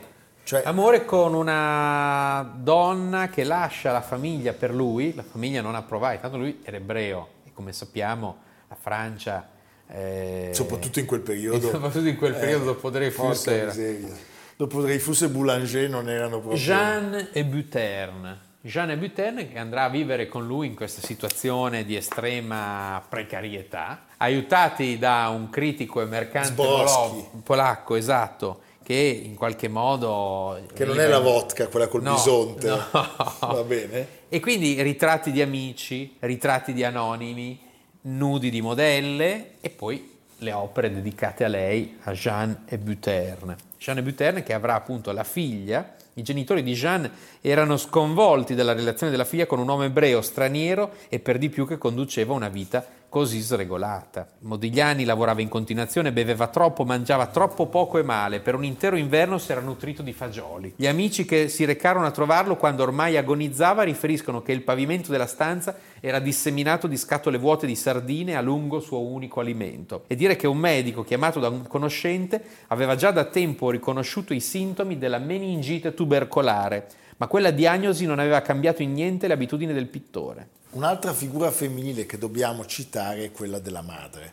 Cioè, 0.47 0.63
Amore 0.65 1.05
con 1.05 1.35
una 1.35 2.49
donna 2.57 3.29
che 3.29 3.43
lascia 3.43 3.91
la 3.91 4.01
famiglia 4.01 4.53
per 4.53 4.73
lui, 4.73 5.13
la 5.13 5.25
famiglia 5.25 5.61
non 5.61 5.75
approvava, 5.75 6.15
intanto 6.15 6.37
lui 6.37 6.61
era 6.63 6.77
ebreo 6.77 7.31
e 7.45 7.51
come 7.53 7.73
sappiamo 7.73 8.37
la 8.69 8.77
Francia... 8.81 9.49
eh, 9.89 10.51
soprattutto 10.53 11.01
in 11.01 11.07
quel 11.07 11.23
periodo. 11.23 11.67
soprattutto 11.69 12.07
in 12.07 12.17
quel 12.17 12.35
periodo 12.35 12.63
Eh, 12.63 12.67
dopo 12.67 12.91
Dreyfus 12.91 13.47
era. 13.49 13.67
miseria. 13.67 14.09
Dopo 14.55 14.83
Dreyfus 14.83 15.23
e 15.23 15.29
Boulanger 15.31 15.91
non 15.91 16.09
erano 16.09 16.39
proprio... 16.39 16.61
Jeanne 16.61 17.31
e 17.33 17.45
Buterne. 17.45 18.39
Jeanne 18.61 18.93
e 18.93 18.97
Buterne 18.99 19.51
che 19.51 19.59
andrà 19.59 19.83
a 19.83 19.89
vivere 19.89 20.29
con 20.29 20.47
lui 20.47 20.69
in 20.69 20.77
questa 20.77 21.05
situazione 21.05 21.85
di 21.85 21.97
estrema 21.97 23.03
precarietà, 23.09 24.05
aiutati 24.19 24.97
da 24.97 25.29
un 25.29 25.51
critico 25.51 26.01
e 26.03 26.05
mercante 26.05 26.53
polo- 26.53 27.31
polacco, 27.43 27.97
esatto, 27.97 28.61
che 28.87 29.21
in 29.25 29.35
qualche 29.35 29.67
modo... 29.67 30.61
Che 30.73 30.85
non 30.85 31.01
è 31.01 31.09
la 31.09 31.19
vodka, 31.19 31.67
quella 31.67 31.89
col 31.89 32.03
No, 32.03 32.13
bisonte. 32.15 32.69
no. 32.69 32.87
Va 32.93 33.65
bene? 33.67 34.07
E 34.29 34.39
quindi 34.39 34.81
ritratti 34.81 35.33
di 35.33 35.43
amici, 35.43 36.15
ritratti 36.21 36.73
di 36.73 36.85
anonimi, 36.85 37.59
nudi 38.03 38.49
di 38.49 38.61
modelle 38.61 39.55
e 39.61 39.71
poi 39.71 40.19
le 40.39 40.53
opere 40.53 40.93
dedicate 40.95 41.43
a 41.43 41.49
lei, 41.49 41.97
a 42.05 42.13
Jeanne 42.13 42.63
e 42.69 42.79
Buterne. 42.79 43.57
Jeanne 43.77 43.99
e 43.99 44.03
Buterne 44.05 44.43
che 44.45 44.53
avrà 44.53 44.77
appunto 44.77 45.11
la 45.11 45.25
figlia. 45.25 45.97
I 46.15 46.23
genitori 46.23 46.63
di 46.63 46.75
Jeanne 46.75 47.11
erano 47.41 47.77
sconvolti 47.77 48.55
dalla 48.55 48.73
relazione 48.73 49.11
della 49.11 49.25
figlia 49.25 49.47
con 49.47 49.59
un 49.59 49.69
uomo 49.69 49.83
ebreo 49.83 50.23
straniero 50.23 50.93
e 51.09 51.19
per 51.19 51.39
di 51.39 51.49
più 51.49 51.67
che 51.67 51.77
conduceva 51.77 52.35
una 52.35 52.49
vita 52.49 52.87
così 53.09 53.41
sregolata. 53.41 54.29
Modigliani 54.41 55.05
lavorava 55.05 55.41
in 55.41 55.49
continuazione, 55.49 56.13
beveva 56.13 56.49
troppo, 56.49 56.85
mangiava 56.85 57.27
troppo 57.27 57.67
poco 57.67 57.99
e 57.99 58.03
male. 58.03 58.41
Per 58.41 58.55
un 58.55 58.65
intero 58.65 58.97
inverno 58.97 59.39
si 59.39 59.53
era 59.53 59.61
nutrito 59.61 60.03
di 60.03 60.13
fagioli. 60.13 60.75
Gli 60.77 60.87
amici 60.87 61.25
che 61.25 61.49
si 61.49 61.65
recarono 61.65 62.07
a 62.07 62.11
trovarlo 62.11 62.57
quando 62.57 62.83
ormai 62.83 63.17
agonizzava 63.17 63.83
riferiscono 63.83 64.43
che 64.43 64.53
il 64.53 64.63
pavimento 64.63 65.11
della 65.11 65.27
stanza 65.27 65.77
era 66.01 66.19
disseminato 66.19 66.87
di 66.87 66.97
scatole 66.97 67.39
vuote 67.39 67.67
di 67.67 67.77
sardine 67.77 68.37
a 68.37 68.41
lungo 68.41 68.81
suo 68.81 69.01
unico 69.01 69.41
alimento. 69.41 70.05
E 70.07 70.15
dire 70.15 70.37
che 70.37 70.47
un 70.47 70.59
medico 70.59 71.03
chiamato 71.03 71.41
da 71.41 71.49
un 71.49 71.67
conoscente 71.67 72.43
aveva 72.69 72.97
già 72.97 73.11
da 73.11 73.25
tempo 73.25 73.71
riconosciuto 73.71 74.35
i 74.35 74.41
sintomi 74.41 74.99
della 74.99 75.19
meningite 75.19 75.95
tubercolare, 75.95 76.87
ma 77.17 77.27
quella 77.27 77.51
diagnosi 77.51 78.05
non 78.05 78.19
aveva 78.19 78.43
cambiato 78.43 78.83
in 78.83 78.93
niente 78.93 79.27
le 79.27 79.33
abitudini 79.33 79.73
del 79.73 79.87
pittore. 79.87 80.49
Un'altra 80.71 81.15
figura 81.15 81.51
femminile 81.51 82.07
che 82.07 82.19
dobbiamo 82.19 82.67
citare 82.67 83.25
è 83.25 83.33
quella 83.33 83.59
della 83.59 83.83
madre, 83.83 84.33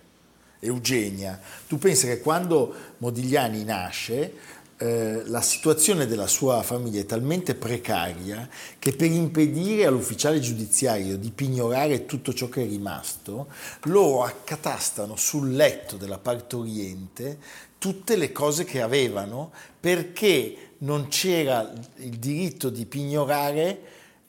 Eugenia. 0.59 1.39
Tu 1.67 1.77
pensi 1.77 2.07
che 2.07 2.19
quando 2.19 2.73
Modigliani 2.97 3.63
nasce, 3.63 4.33
eh, 4.77 5.23
la 5.27 5.41
situazione 5.41 6.07
della 6.07 6.27
sua 6.27 6.61
famiglia 6.63 6.99
è 6.99 7.05
talmente 7.05 7.55
precaria 7.55 8.49
che 8.79 8.93
per 8.93 9.11
impedire 9.11 9.85
all'ufficiale 9.85 10.39
giudiziario 10.39 11.17
di 11.17 11.29
pignorare 11.29 12.05
tutto 12.05 12.33
ciò 12.33 12.49
che 12.49 12.63
è 12.63 12.67
rimasto, 12.67 13.47
loro 13.83 14.23
accatastano 14.23 15.15
sul 15.15 15.53
letto 15.53 15.95
della 15.95 16.17
partoriente 16.17 17.37
tutte 17.77 18.15
le 18.15 18.31
cose 18.31 18.63
che 18.63 18.81
avevano 18.81 19.51
perché 19.79 20.71
non 20.79 21.07
c'era 21.07 21.71
il 21.97 22.17
diritto 22.17 22.69
di 22.69 22.85
pignorare 22.85 23.79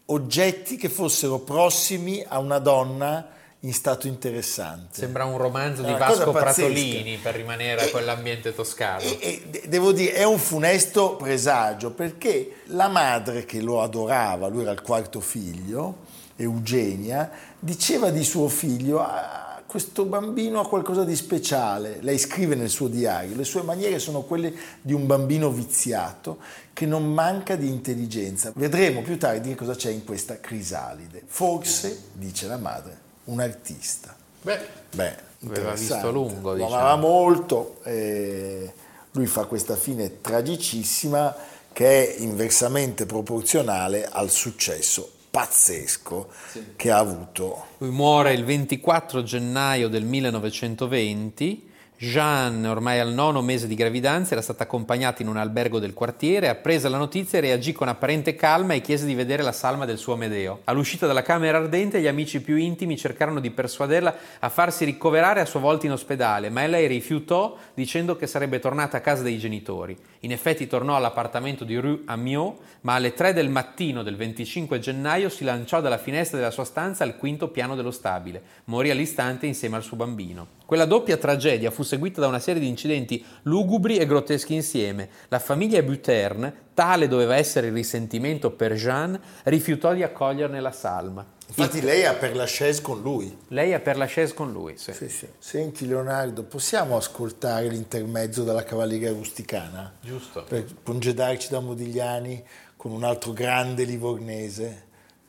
oggetti 0.07 0.77
che 0.77 0.89
fossero 0.89 1.39
prossimi 1.39 2.25
a 2.27 2.39
una 2.39 2.59
donna 2.59 3.29
in 3.61 3.73
stato 3.73 4.07
interessante. 4.07 4.99
Sembra 4.99 5.25
un 5.25 5.39
romanzo 5.39 5.83
di 5.83 5.93
Vasco. 5.95 6.31
Pratolini 6.33 7.17
per 7.17 7.35
rimanere 7.35 7.81
a 7.81 7.85
E- 7.85 7.91
quell'ambiente 7.91 8.55
toscano. 8.55 9.01
E, 9.01 9.19
e 9.21 9.43
de- 9.49 9.63
devo 9.69 9.93
dire, 9.93 10.13
è 10.13 10.25
un 10.25 10.39
funesto 10.39 11.17
presagio 11.17 11.91
perché 11.91 12.57
la 12.67 12.89
madre 12.89 13.47
che 13.47 13.63
lo 13.63 13.81
adorava, 13.81 14.49
lui 14.49 14.63
era 14.63 14.73
il 14.73 14.83
quarto 14.83 15.21
figlio, 15.21 15.97
Eugenia, 16.37 17.31
diceva 17.59 18.11
di 18.11 18.23
suo 18.25 18.49
figlio, 18.49 19.01
"Ah, 19.01 19.44
questo 19.75 20.05
bambino 20.05 20.61
ha 20.61 20.69
qualcosa 20.69 21.03
di 21.03 21.17
speciale. 21.17 21.99
Lei 22.01 22.17
scrive 22.17 22.55
nel 22.55 22.69
suo 22.69 22.87
diario, 22.87 23.35
le 23.35 23.43
sue 23.43 23.63
maniere 23.63 23.99
sono 23.99 24.21
quelle 24.21 24.55
di 24.81 24.93
un 24.93 25.05
bambino 25.05 25.51
viziato 25.51 26.39
che 26.73 26.87
non 26.87 27.13
manca 27.13 27.57
di 27.57 27.67
intelligenza. 27.67 28.53
Vedremo 28.55 29.03
più 29.03 29.19
tardi 29.19 29.49
che 29.49 29.57
cosa 29.57 29.75
c'è 29.75 29.91
in 29.91 30.05
questa 30.05 30.39
crisalide. 30.39 31.25
Forse, 31.27 32.05
dice 32.13 32.47
la 32.47 32.57
madre, 32.57 32.97
un 33.25 33.41
artista. 33.41 34.15
Beh, 34.43 34.61
Beh, 34.95 35.17
Aveva 35.45 35.73
visto 35.73 36.13
lungo, 36.13 36.51
Lo 36.51 36.55
diciamo. 36.55 36.75
amava 36.77 36.95
molto. 36.95 37.81
e 37.83 38.73
lui 39.11 39.27
fa 39.27 39.47
questa 39.47 39.75
fine 39.75 40.21
tragicissima 40.21 41.35
che 41.73 42.15
è 42.15 42.21
inversamente 42.21 43.07
proporzionale 43.07 44.07
al 44.09 44.31
successo 44.31 45.14
pazzesco 45.35 46.31
che 46.77 46.93
ha 46.93 46.99
avuto. 46.99 47.67
Lui 47.79 47.91
muore 47.91 48.35
il 48.35 48.45
24 48.45 49.25
gennaio 49.25 49.89
del 49.89 50.05
1920. 50.05 51.73
Jeanne, 52.05 52.69
ormai 52.69 52.99
al 52.99 53.15
nono 53.15 53.41
mese 53.41 53.67
di 53.67 53.75
gravidanza, 53.75 54.33
era 54.33 54.43
stata 54.43 54.65
accompagnata 54.65 55.23
in 55.23 55.29
un 55.29 55.39
albergo 55.39 55.79
del 55.79 55.95
quartiere, 55.95 56.51
appresa 56.51 56.91
la 56.91 56.99
notizia 56.99 57.41
reagì 57.41 57.73
con 57.73 57.89
apparente 57.89 58.35
calma 58.35 58.75
e 58.75 58.83
chiese 58.83 59.07
di 59.07 59.15
vedere 59.15 59.43
la 59.43 59.53
salma 59.53 59.87
del 59.87 59.97
suo 59.97 60.15
Medeo. 60.15 60.61
All'uscita 60.65 61.07
dalla 61.07 61.23
camera 61.23 61.57
ardente 61.57 62.01
gli 62.01 62.07
amici 62.07 62.43
più 62.43 62.57
intimi 62.57 62.99
cercarono 62.99 63.41
di 63.41 63.51
persuaderla 63.51 64.15
a 64.41 64.49
farsi 64.51 64.85
ricoverare 64.85 65.41
a 65.41 65.47
sua 65.47 65.61
volta 65.61 65.87
in 65.87 65.93
ospedale, 65.93 66.51
ma 66.51 66.67
lei 66.67 66.87
rifiutò 66.87 67.57
dicendo 67.73 68.17
che 68.17 68.27
sarebbe 68.27 68.59
tornata 68.59 68.99
a 68.99 69.01
casa 69.01 69.23
dei 69.23 69.39
genitori. 69.39 69.97
In 70.21 70.33
effetti 70.33 70.67
tornò 70.67 70.97
all'appartamento 70.97 71.65
di 71.65 71.77
Rue 71.77 72.01
Amiot, 72.05 72.59
ma 72.83 72.95
alle 72.95 73.15
3 73.15 73.33
del 73.33 73.49
mattino 73.49 74.03
del 74.03 74.17
25 74.17 74.79
gennaio 74.79 75.31
si 75.31 75.45
lanciò 75.45 75.81
dalla 75.81 75.99
finestra 75.99 76.37
della 76.37 76.51
sua 76.51 76.65
stanza 76.65 77.03
al 77.03 77.17
quinto 77.17 77.49
piano 77.49 77.75
dello 77.75 77.91
stabile. 77.91 78.43
Morì 78.65 78.91
all'istante 78.91 79.47
insieme 79.47 79.77
al 79.77 79.83
suo 79.83 79.97
bambino. 79.97 80.63
Quella 80.67 80.87
doppia 80.87 81.19
tragedia 81.19 81.71
fu 81.71 81.83
seguita 81.95 82.21
da 82.21 82.27
una 82.27 82.41
serie 82.41 82.61
di 82.61 82.69
incidenti 82.69 83.25
lugubri 83.43 83.99
e 83.99 84.07
grotteschi 84.07 84.55
insieme. 84.55 85.09
La 85.29 85.39
famiglia 85.39 85.81
Buterne, 85.83 86.53
tale 86.75 87.07
doveva 87.07 87.37
essere 87.37 87.69
il 87.69 87.73
risentimento 87.73 88.51
per 88.51 88.75
Jeanne, 88.75 89.21
rifiutò 89.45 89.95
di 89.95 90.03
accoglierne 90.03 90.61
la 90.61 90.73
salma. 90.73 91.25
Infatti 91.47 91.81
lei 91.83 92.05
ha 92.05 92.15
per 92.15 92.35
la 92.35 92.47
chaise 92.47 92.83
con 92.83 93.01
lui. 93.01 93.37
Lei 93.49 93.75
ha 93.75 93.81
per 93.81 93.97
la 93.97 94.07
chaise 94.09 94.35
con 94.35 94.51
lui, 94.51 94.77
sì. 94.77 94.93
Sì, 94.93 95.09
sì. 95.09 95.29
Senti 95.39 95.87
Leonardo, 95.87 96.43
possiamo 96.43 96.97
ascoltare 96.97 97.69
l'intermezzo 97.69 98.43
della 98.43 98.65
cavalleria 98.65 99.13
rusticana? 99.13 99.93
Giusto. 100.01 100.43
Per 100.49 100.65
congedarci 100.83 101.51
da 101.51 101.61
Modigliani 101.61 102.43
con 102.77 102.91
un 102.91 103.05
altro 103.05 103.33
grande 103.33 103.85
livornese, 103.85 104.84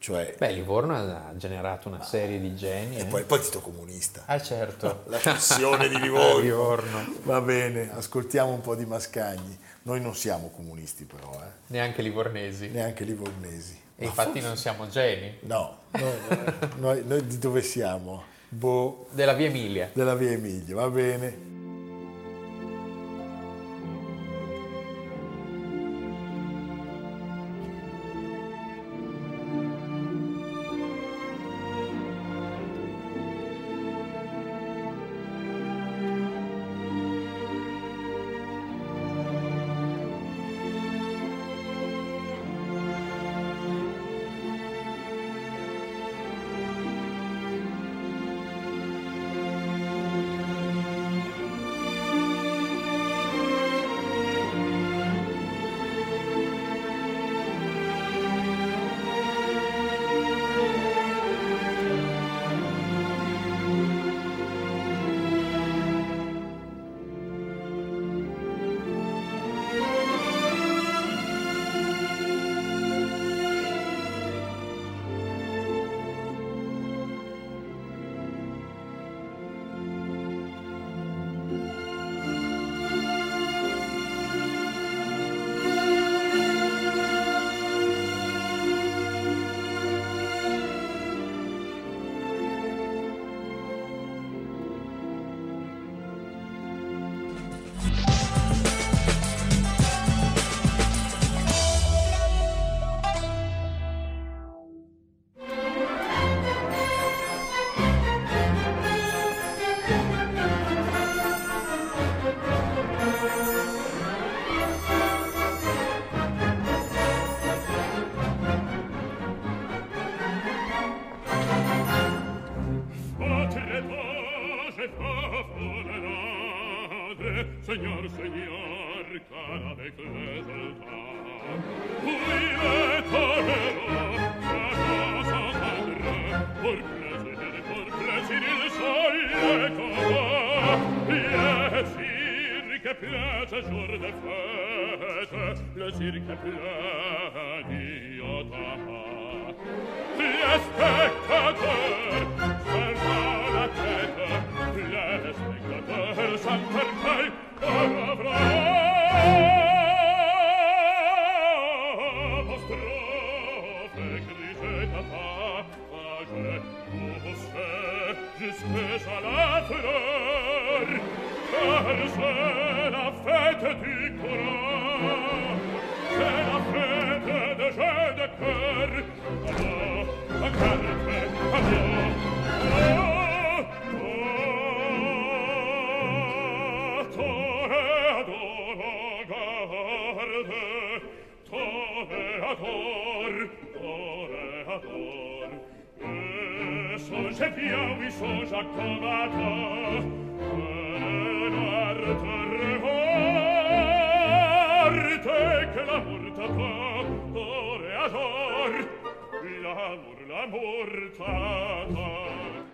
cioè... 0.06 0.36
Beh, 0.38 0.52
Livorno 0.52 0.94
ha 0.96 1.34
generato 1.36 1.88
una 1.88 2.04
serie 2.04 2.40
di 2.40 2.56
geni. 2.56 2.98
E 2.98 3.02
eh. 3.02 3.06
poi 3.06 3.22
il 3.22 3.26
partito 3.26 3.60
comunista. 3.60 4.22
Ah, 4.28 4.40
certo. 4.40 5.02
La 5.10 5.18
scissione 5.18 5.88
di 5.88 6.00
Livorno. 6.00 6.38
Livorno. 6.46 7.16
Va 7.24 7.42
bene, 7.42 7.90
ascoltiamo 7.92 8.52
un 8.52 8.62
po' 8.62 8.76
di 8.76 8.86
Mascagni. 8.86 9.58
Noi 9.82 10.02
non 10.02 10.14
siamo 10.14 10.52
comunisti 10.52 11.06
però, 11.06 11.32
eh? 11.42 11.50
Neanche 11.68 12.04
livornesi. 12.04 12.70
neanche 12.70 13.04
livornesi. 13.04 13.82
E 13.96 14.04
Ma 14.04 14.10
infatti 14.10 14.32
forse- 14.34 14.48
non 14.48 14.58
siamo 14.58 14.88
geni. 14.88 15.38
No, 15.42 15.78
noi, 15.94 16.14
noi- 16.78 17.04
noi 17.04 17.26
di 17.26 17.40
dove 17.40 17.64
siamo? 17.64 18.26
Boh, 18.48 19.08
Della 19.10 19.34
via 19.34 19.48
Emilia. 19.48 19.90
della 19.92 20.14
via 20.14 20.30
Emilia, 20.32 20.76
va 20.76 20.90
bene. 20.90 21.36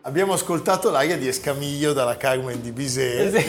Abbiamo 0.03 0.33
ascoltato 0.33 0.89
l'aria 0.89 1.17
di 1.17 1.27
Escamiglio 1.27 1.93
dalla 1.93 2.17
Carmen 2.17 2.61
di 2.61 2.71
Bizet. 2.71 3.33
È 3.33 3.45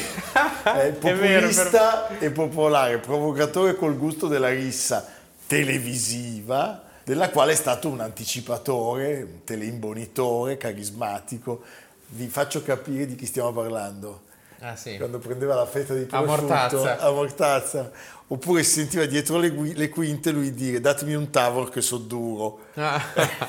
È 0.63 0.93
vero, 0.93 0.99
populista 0.99 2.19
e 2.19 2.31
popolare, 2.31 2.99
provocatore 2.99 3.75
col 3.75 3.97
gusto 3.97 4.29
della 4.29 4.51
rissa 4.51 5.07
televisiva, 5.47 6.83
della 7.05 7.31
quale 7.31 7.53
è 7.53 7.55
stato 7.57 7.89
un 7.89 8.01
anticipatore, 8.01 9.23
un 9.23 9.45
teleimbonitore, 9.45 10.57
carismatico. 10.57 11.63
Vi 12.09 12.29
faccio 12.29 12.63
capire 12.63 13.07
di 13.07 13.15
chi 13.15 13.27
stiamo 13.27 13.53
parlando. 13.53 14.23
Ah, 14.61 14.77
sì. 14.77 14.97
quando 14.97 15.19
prendeva 15.19 15.57
la 15.57 15.67
fetta 15.67 15.93
di 15.93 16.03
A 16.03 16.23
prosciutto 16.23 16.43
mortazza. 16.47 16.99
a 16.99 17.11
mortazza. 17.11 17.91
Oppure 18.33 18.63
si 18.63 18.71
sentiva 18.81 19.05
dietro 19.05 19.37
le, 19.37 19.51
gui- 19.51 19.75
le 19.75 19.91
quinte 19.91 20.31
lui 20.31 20.55
dire 20.55 20.81
datemi 20.81 21.13
un 21.13 21.29
tavolo 21.29 21.67
che 21.67 21.83
so 21.83 21.99
duro. 21.99 22.61
Ah. 22.75 22.99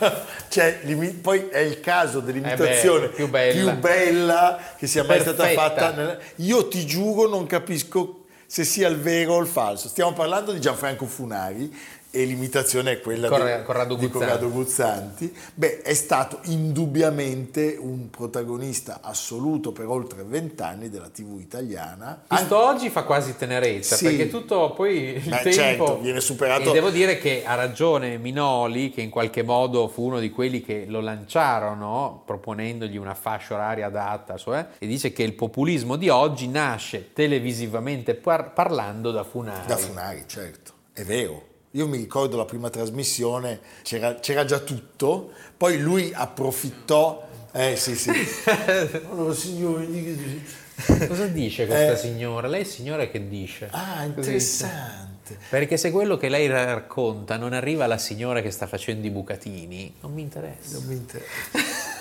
cioè, 0.49 0.79
l'imi- 0.83 1.11
poi 1.13 1.47
è 1.49 1.59
il 1.59 1.79
caso 1.79 2.19
dell'imitazione 2.19 3.05
Eh 3.05 3.07
beh, 3.09 3.13
più 3.15 3.29
bella. 3.29 3.71
più 3.71 3.79
bella 3.79 4.59
che 4.77 4.85
sia 4.87 5.05
mai 5.05 5.21
stata 5.21 5.47
fatta. 5.47 5.91
nella- 5.91 6.17
Io 6.37 6.67
ti 6.67 6.85
giuro, 6.85 7.29
non 7.29 7.45
capisco 7.47 8.23
se 8.45 8.65
sia 8.65 8.89
il 8.89 8.97
vero 8.99 9.35
o 9.35 9.39
il 9.39 9.47
falso. 9.47 9.87
Stiamo 9.87 10.11
parlando 10.11 10.51
di 10.51 10.59
Gianfranco 10.59 11.05
Funari 11.05 11.73
e 12.15 12.25
l'imitazione 12.25 12.91
è 12.91 12.99
quella 13.01 13.27
Corre- 13.27 13.57
di- 13.57 13.63
Corrado 13.63 13.95
di 13.95 14.05
Guzzanti. 14.07 14.25
Corrado 14.27 14.51
Guzzanti. 14.51 15.35
Beh, 15.55 15.81
è 15.81 15.93
stato 15.95 16.39
indubbiamente 16.43 17.75
un 17.79 18.11
protagonista 18.11 18.99
assoluto 19.01 19.71
per 19.71 19.87
oltre 19.87 20.23
vent'anni 20.23 20.89
della 20.89 21.09
TV 21.09 21.39
italiana. 21.39 22.21
Visto 22.29 22.55
oggi 22.63 22.91
fa 22.91 23.01
quasi 23.03 23.35
tenerezza, 23.35 23.95
Sì. 23.95 24.05
perché 24.05 24.29
tutto 24.29 24.73
poi 24.73 25.15
il 25.15 25.21
Beh, 25.23 25.37
tempo... 25.37 25.51
certo, 25.51 25.99
viene 26.01 26.19
superato- 26.21 26.69
E 26.69 26.73
devo 26.73 26.91
dire 26.91 27.17
che 27.17 27.43
ha 27.45 27.55
ragione 27.55 28.17
Minoli, 28.19 28.91
che 28.91 29.01
in 29.01 29.09
qualche 29.09 29.41
modo 29.41 29.87
fu 29.87 30.03
uno 30.03 30.19
di 30.19 30.29
quelli 30.29 30.61
che 30.61 30.85
lo 30.87 31.01
lanciarono, 31.01 32.21
proponendogli 32.25 32.97
una 32.97 33.15
fascia 33.15 33.55
oraria 33.55 33.87
adatta, 33.87 34.37
cioè, 34.37 34.67
e 34.77 34.85
dice 34.85 35.11
che 35.13 35.23
il 35.23 35.33
populismo 35.33 35.95
di 35.95 36.09
oggi 36.09 36.47
nasce 36.47 37.11
televisivamente 37.13 38.13
par- 38.13 38.53
parlando 38.53 39.09
da 39.09 39.23
Funari. 39.23 39.65
Da 39.65 39.77
Funari, 39.77 40.23
certo, 40.27 40.73
è 40.93 41.03
vero. 41.03 41.51
Io 41.75 41.87
mi 41.87 41.97
ricordo 41.97 42.37
la 42.37 42.45
prima 42.45 42.69
trasmissione, 42.69 43.59
c'era, 43.81 44.13
c'era 44.15 44.45
già 44.45 44.59
tutto, 44.59 45.31
poi 45.57 45.79
lui 45.79 46.11
approfittò. 46.13 47.27
Eh 47.51 47.75
sì, 47.75 47.95
sì. 47.95 48.11
Allora, 49.09 49.33
signori, 49.33 49.87
dica- 49.87 51.07
Cosa 51.07 51.25
dice 51.25 51.65
questa 51.65 51.93
Eh. 51.93 51.97
signora? 51.97 52.47
Lei 52.47 52.63
signora 52.63 53.07
che 53.07 53.27
dice? 53.27 53.69
Ah, 53.71 54.03
interessante. 54.03 55.37
Perché 55.49 55.77
se 55.77 55.89
quello 55.89 56.15
che 56.17 56.29
lei 56.29 56.47
racconta 56.47 57.37
non 57.37 57.53
arriva 57.53 57.85
alla 57.85 57.97
signora 57.97 58.41
che 58.41 58.51
sta 58.51 58.67
facendo 58.67 59.07
i 59.07 59.09
bucatini, 59.09 59.95
non 60.01 60.13
mi 60.13 60.21
interessa. 60.21 60.77
Non 60.77 60.85
mi 60.85 60.93
interessa. 60.95 61.31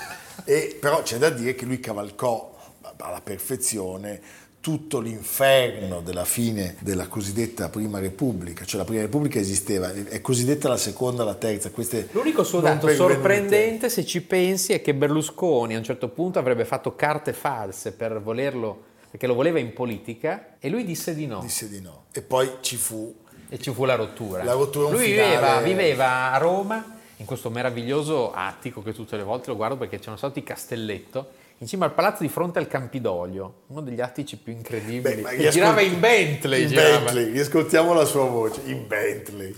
E, 0.45 0.77
però 0.81 1.03
c'è 1.03 1.19
da 1.19 1.31
dire 1.31 1.55
che 1.55 1.65
lui 1.67 1.79
cavalcò 1.79 2.59
alla 2.97 3.21
perfezione 3.21 4.21
tutto 4.63 5.01
l'inferno 5.01 6.03
della 6.03 6.25
fine 6.25 6.77
della 6.79 7.09
cosiddetta 7.09 7.69
Prima 7.69 7.99
Repubblica, 7.99 8.65
cioè 8.65 8.79
la 8.79 8.87
Prima 8.87 9.03
Repubblica 9.03 9.41
esisteva, 9.41 9.93
è 9.93 10.21
cosiddetta 10.21 10.69
la 10.69 10.77
seconda, 10.77 11.25
la 11.25 11.35
terza, 11.35 11.73
queste 11.73 12.09
L'unico 12.13 12.45
suo 12.45 12.61
dato 12.61 12.89
sorprendente, 12.89 13.91
se 13.91 14.07
ci 14.07 14.23
pensi, 14.23 14.73
è 14.73 14.81
che 14.81 14.95
Berlusconi 14.95 15.75
a 15.75 15.79
un 15.79 15.83
certo 15.83 16.09
punto 16.11 16.39
avrebbe 16.39 16.65
fatto 16.65 16.95
carte 16.95 17.33
false 17.33 17.91
per 17.91 18.23
volerlo, 18.23 18.85
perché 19.11 19.27
lo 19.27 19.35
voleva 19.35 19.59
in 19.59 19.73
politica, 19.73 20.55
e 20.61 20.69
lui 20.69 20.85
disse 20.85 21.13
di 21.13 21.27
no. 21.27 21.41
Disse 21.41 21.69
di 21.69 21.81
no. 21.81 22.05
E 22.13 22.23
poi 22.23 22.49
ci 22.61 22.77
fu 22.77 23.13
E 23.49 23.59
ci 23.59 23.73
fu 23.73 23.85
la 23.85 23.97
rottura. 23.97 24.45
La 24.45 24.53
rottura, 24.53 24.91
lui 24.91 25.07
viveva, 25.07 25.61
viveva 25.61 26.31
a 26.31 26.39
Roma, 26.39 27.01
in 27.17 27.27
questo 27.27 27.51
meraviglioso 27.51 28.33
attico 28.33 28.81
che 28.81 28.93
tutte 28.93 29.17
le 29.17 29.25
volte 29.25 29.51
lo 29.51 29.57
guardo 29.57 29.77
perché 29.77 29.99
c'erano 29.99 30.19
stati 30.19 30.45
Castelletto, 30.45 31.31
in 31.63 31.69
cima 31.69 31.85
al 31.85 31.95
palazzo 31.95 32.25
di 32.25 32.29
fronte 32.29 32.59
al 32.59 32.67
Campidoglio, 32.67 33.63
uno 33.69 33.83
degli 33.83 34.01
attici 34.01 34.37
più 34.37 34.53
incredibili. 34.53 35.23
ma 35.23 35.31
che 35.31 35.49
girava 35.49 35.81
in 35.81 36.01
Bentley. 36.01 36.63
In 36.63 36.69
girava. 36.69 36.99
Bentley, 36.99 37.31
riascoltiamo 37.31 37.93
la 37.95 38.05
sua 38.05 38.25
voce, 38.25 38.63
in 38.65 38.85
Bentley. 38.89 39.57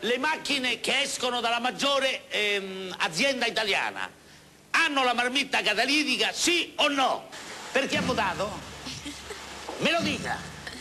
Le 0.00 0.18
macchine 0.18 0.80
che 0.80 1.00
escono 1.00 1.40
dalla 1.40 1.58
maggiore 1.58 2.28
ehm, 2.28 2.94
azienda 2.98 3.46
italiana 3.46 4.10
hanno 4.72 5.04
la 5.04 5.14
marmitta 5.14 5.62
catalitica, 5.62 6.32
sì 6.32 6.74
o 6.76 6.88
no? 6.88 7.28
Per 7.72 7.86
chi 7.86 7.96
ha 7.96 8.02
votato? 8.02 8.50
Me 9.78 9.90
lo 9.90 10.02
dica. 10.02 10.36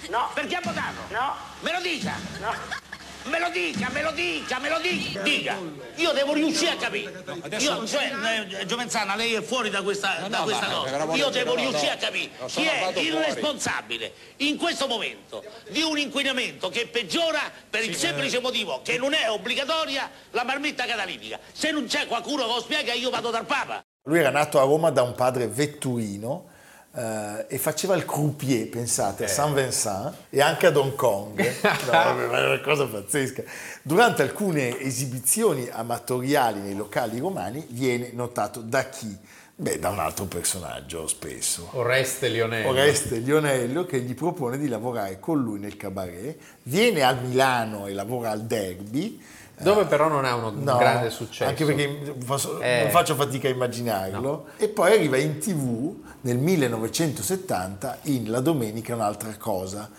No. 0.09 0.31
Per 0.33 0.47
chi 0.47 0.55
ha 0.55 0.61
votato? 0.61 0.99
No. 1.11 1.33
Me 1.61 1.71
lo 1.71 1.79
dica. 1.79 2.13
No. 2.41 2.80
Me 3.23 3.39
lo 3.39 3.49
dica, 3.49 3.89
me 3.89 4.01
lo 4.01 4.11
dica, 4.11 4.59
me 4.59 4.69
lo 4.69 4.79
dica. 4.79 5.21
Dica. 5.21 5.57
Io 5.95 6.11
devo 6.11 6.33
riuscire 6.33 6.71
a 6.71 6.75
capire. 6.75 7.23
Io, 7.59 7.85
cioè, 7.85 8.11
eh, 8.59 8.65
Giovenzana, 8.65 9.15
lei 9.15 9.33
è 9.33 9.41
fuori 9.41 9.69
da 9.69 9.83
questa, 9.83 10.25
da 10.27 10.39
questa 10.39 10.67
cosa. 10.67 11.13
Io 11.13 11.29
devo 11.29 11.55
riuscire 11.55 11.91
a 11.91 11.97
capire 11.97 12.31
chi 12.47 12.65
è 12.65 12.91
il 12.99 13.13
responsabile 13.13 14.13
in 14.37 14.57
questo 14.57 14.87
momento 14.87 15.43
di 15.69 15.81
un 15.81 15.99
inquinamento 15.99 16.69
che 16.69 16.87
peggiora 16.87 17.51
per 17.69 17.83
il 17.83 17.95
semplice 17.95 18.39
motivo 18.39 18.81
che 18.83 18.97
non 18.97 19.13
è 19.13 19.29
obbligatoria 19.29 20.09
la 20.31 20.43
marmitta 20.43 20.85
catalitica. 20.85 21.39
Se 21.51 21.71
non 21.71 21.85
c'è 21.85 22.07
qualcuno 22.07 22.45
che 22.47 22.53
lo 22.53 22.61
spiega, 22.61 22.93
io 22.93 23.11
vado 23.11 23.29
dal 23.29 23.45
Papa. 23.45 23.83
Lui 24.05 24.17
era 24.17 24.31
nato 24.31 24.59
a 24.59 24.63
Roma 24.63 24.89
da 24.89 25.03
un 25.03 25.13
padre 25.13 25.47
vetturino 25.47 26.49
eh, 26.93 27.45
e 27.47 27.57
faceva 27.57 27.95
il 27.95 28.05
croupier, 28.05 28.67
pensate, 28.67 29.25
a 29.25 29.27
Saint 29.27 29.55
Vincent 29.55 30.13
e 30.29 30.41
anche 30.41 30.67
ad 30.67 30.75
Hong 30.75 30.95
Kong. 30.95 31.39
No, 31.91 32.31
è 32.31 32.45
una 32.45 32.61
cosa 32.61 32.85
pazzesca. 32.85 33.43
Durante 33.81 34.21
alcune 34.21 34.79
esibizioni 34.79 35.67
amatoriali 35.69 36.59
nei 36.59 36.75
locali 36.75 37.19
romani 37.19 37.65
viene 37.69 38.11
notato 38.13 38.61
da 38.61 38.89
chi? 38.89 39.17
Beh, 39.61 39.77
da 39.77 39.89
un 39.89 39.99
altro 39.99 40.25
personaggio 40.25 41.07
spesso. 41.07 41.69
Oreste 41.73 42.29
Lionello. 42.29 42.69
Oreste 42.69 43.17
Lionello 43.17 43.85
che 43.85 43.99
gli 43.99 44.15
propone 44.15 44.57
di 44.57 44.67
lavorare 44.67 45.19
con 45.19 45.39
lui 45.39 45.59
nel 45.59 45.77
cabaret, 45.77 46.35
viene 46.63 47.03
a 47.03 47.13
Milano 47.13 47.85
e 47.85 47.93
lavora 47.93 48.31
al 48.31 48.41
Derby. 48.45 49.21
Dove 49.61 49.85
però 49.85 50.07
non 50.07 50.25
ha 50.25 50.35
uno 50.35 50.49
No, 50.51 50.77
grande 50.77 51.09
successo. 51.09 51.49
Anche 51.49 51.65
perché 51.65 52.15
faccio- 52.23 52.59
Eh. 52.59 52.81
non 52.83 52.91
faccio 52.91 53.15
fatica 53.15 53.47
a 53.47 53.51
immaginarlo. 53.51 54.47
E 54.57 54.67
poi 54.69 54.93
arriva 54.93 55.17
in 55.17 55.39
tv 55.39 55.95
nel 56.21 56.37
1970 56.37 57.99
in 58.03 58.29
La 58.31 58.39
Domenica 58.39 58.93
è 58.93 58.95
un'altra 58.95 59.35
cosa. 59.37 59.89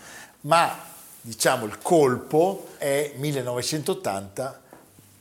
Ma 0.41 0.75
diciamo 1.21 1.65
il 1.65 1.77
colpo 1.81 2.67
è 2.77 3.13
1980 3.17 4.59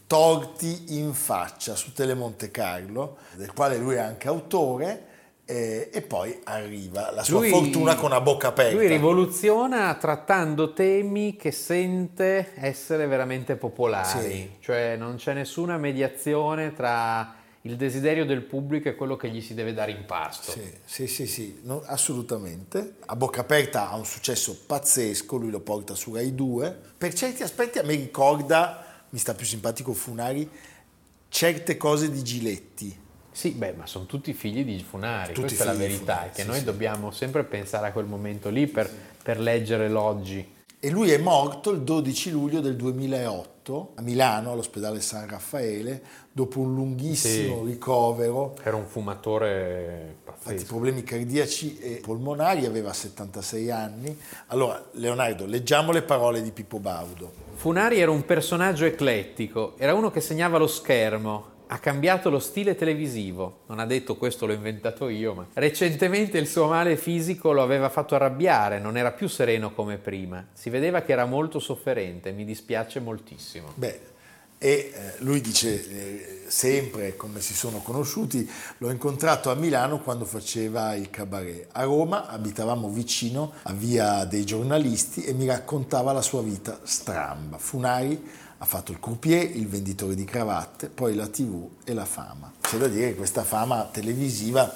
Torti 0.07 0.99
in 0.99 1.15
faccia 1.15 1.75
su 1.75 1.93
Telemonte 1.95 2.51
Carlo, 2.51 3.17
del 3.37 3.53
quale 3.55 3.79
lui 3.79 3.95
è 3.95 3.99
anche 4.01 4.29
autore. 4.29 5.07
Eh, 5.53 5.91
E, 5.93 6.03
poi 6.03 6.39
arriva 6.45 7.11
la 7.13 7.23
sua 7.23 7.41
Lui- 7.41 7.51
fortuna 7.51 7.95
con 7.97 8.13
a 8.13 8.21
bocca 8.21 8.49
aperta. 8.49 8.75
Lui 8.77 8.87
rivoluziona 8.89 9.95
trattando 9.95 10.73
temi 10.73 11.37
che 11.37 11.51
sente 11.53 12.53
essere 12.57 13.07
veramente 13.07 13.57
popolari, 13.57 14.21
Sì. 14.31 14.51
cioè 14.61 14.97
non 14.97 15.17
c'è 15.17 15.35
nessuna 15.35 15.77
mediazione 15.79 16.73
tra 16.75 17.35
il 17.65 17.77
desiderio 17.77 18.25
del 18.25 18.43
pubblico 18.43 18.89
e 18.89 18.97
quello 18.97 19.17
che 19.17 19.29
gli 19.31 19.41
si 19.41 19.55
deve 19.55 19.73
dare 19.73 19.93
in 19.93 20.05
pasto. 20.05 20.51
Sì, 20.51 20.63
sì, 20.85 21.07
sì, 21.07 21.27
sì, 21.27 21.61
no, 21.63 21.81
assolutamente. 21.87 22.97
A 23.07 23.15
bocca 23.15 23.43
aperta 23.43 23.89
ha 23.91 23.95
un 23.95 24.05
successo 24.05 24.57
pazzesco, 24.67 25.37
lui 25.37 25.51
lo 25.51 25.61
porta 25.61 25.95
su 25.95 26.13
Rai 26.15 26.35
2. 26.35 26.77
Per 26.99 27.13
certi 27.15 27.43
aspetti 27.45 27.79
a 27.79 27.85
me 27.85 27.95
ricorda, 27.95 29.05
mi 29.11 29.19
sta 29.21 29.35
più 29.35 29.47
simpatico 29.47 29.93
Funari, 29.93 30.49
certe 31.29 31.77
cose 31.77 32.11
di 32.11 32.23
Giletti. 32.25 33.01
Sì, 33.33 33.51
beh, 33.53 33.73
ma 33.73 33.87
sono 33.87 34.05
tutti 34.07 34.33
figli 34.35 34.63
di 34.65 34.85
Funari, 34.87 35.33
Tutti 35.33 35.47
questa 35.49 35.65
è 35.65 35.67
la 35.67 35.73
verità, 35.73 36.29
che 36.33 36.43
sì, 36.43 36.47
noi 36.49 36.59
sì. 36.59 36.65
dobbiamo 36.65 37.11
sempre 37.11 37.45
pensare 37.45 37.87
a 37.89 37.93
quel 37.93 38.05
momento 38.05 38.51
lì 38.51 38.67
per, 38.67 38.91
per 39.23 39.41
leggere 39.41 39.89
l'oggi. 39.89 40.61
E 40.85 40.91
lui 40.91 41.11
è 41.13 41.19
morto 41.19 41.71
il 41.71 41.81
12 41.83 42.31
luglio 42.33 42.61
del 42.61 42.75
2008 42.75 43.93
a 43.95 44.03
Milano, 44.03 44.51
all'ospedale 44.51 45.01
San 45.01 45.29
Raffaele, 45.29 46.03
dopo 46.33 46.59
un 46.59 46.75
lunghissimo 46.75 47.63
Sì. 47.65 47.71
ricovero. 47.71 48.57
Era 48.65 48.75
un 48.77 48.87
fumatore 48.87 50.17
Infatti 50.27 50.43
pazzesco. 50.45 50.67
problemi 50.67 51.05
cardiaci 51.05 51.79
e 51.79 52.01
polmonari, 52.03 52.67
aveva 52.67 52.93
76 52.93 53.71
anni. 53.71 54.19
Allora, 54.49 54.85
Leonardo, 54.95 55.47
leggiamo 55.47 55.93
le 55.93 56.03
parole 56.03 56.43
di 56.43 56.51
Pippo 56.51 56.81
Baudo. 56.81 57.33
Funari 57.55 58.01
era 58.01 58.11
un 58.11 58.25
personaggio 58.25 58.85
eclettico, 58.85 59.75
era 59.79 59.95
uno 59.95 60.11
che 60.11 60.21
segnava 60.21 60.59
lo 60.59 60.67
schermo, 60.67 61.51
ha 61.73 61.79
cambiato 61.79 62.29
lo 62.29 62.39
stile 62.39 62.77
televisivo, 62.77 63.61
non 63.69 63.79
ha 63.79 63.87
detto 63.87 64.17
questo 64.17 64.45
l'ho 64.45 64.53
inventato 64.53 65.09
io, 65.09 65.33
ma 65.33 65.47
recentemente 65.55 66.37
il 66.37 66.47
suo 66.47 66.67
male 66.67 66.99
fisico 66.99 67.53
lo 67.53 67.63
aveva 67.63 67.89
fatto 67.89 68.15
arrabbiare, 68.15 68.79
non 68.79 68.99
era 68.99 69.11
più 69.11 69.27
sereno 69.27 69.73
come 69.73 69.97
prima, 69.97 70.49
si 70.53 70.69
vedeva 70.69 71.01
che 71.01 71.13
era 71.13 71.25
molto 71.25 71.59
sofferente, 71.59 72.33
mi 72.33 72.45
dispiace 72.45 73.01
moltissimo. 73.01 73.73
Beh, 73.75 74.01
e 74.59 74.93
eh, 74.95 75.13
lui 75.21 75.41
dice 75.41 75.89
eh, 75.89 76.45
sempre 76.47 77.17
come 77.17 77.41
si 77.41 77.55
sono 77.55 77.79
conosciuti, 77.79 78.49
l'ho 78.77 78.91
incontrato 78.91 79.51
a 79.51 79.55
Milano 79.55 79.99
quando 80.01 80.27
faceva 80.27 80.95
il 80.95 81.09
cabaret. 81.09 81.69
A 81.73 81.85
Roma 81.85 82.29
abitavamo 82.29 82.91
vicino 82.91 83.55
a 83.63 83.73
Via 83.73 84.25
dei 84.27 84.45
Giornalisti 84.45 85.25
e 85.25 85.33
mi 85.33 85.47
raccontava 85.47 86.13
la 86.13 86.23
sua 86.23 86.43
vita 86.43 86.81
stramba. 86.83 87.57
Funari 87.57 88.23
ha 88.63 88.65
fatto 88.65 88.93
il 88.93 89.01
croupier, 89.01 89.57
il 89.57 89.67
venditore 89.67 90.15
di 90.15 90.25
cravatte, 90.25 90.89
poi 90.89 91.17
la 91.17 91.27
tv 91.27 91.69
e 91.85 91.93
la 91.95 92.05
fama. 92.05 92.53
C'è 92.61 92.77
da 92.77 92.87
dire 92.87 93.09
che 93.09 93.15
questa 93.17 93.43
fama 93.43 93.89
televisiva 93.91 94.73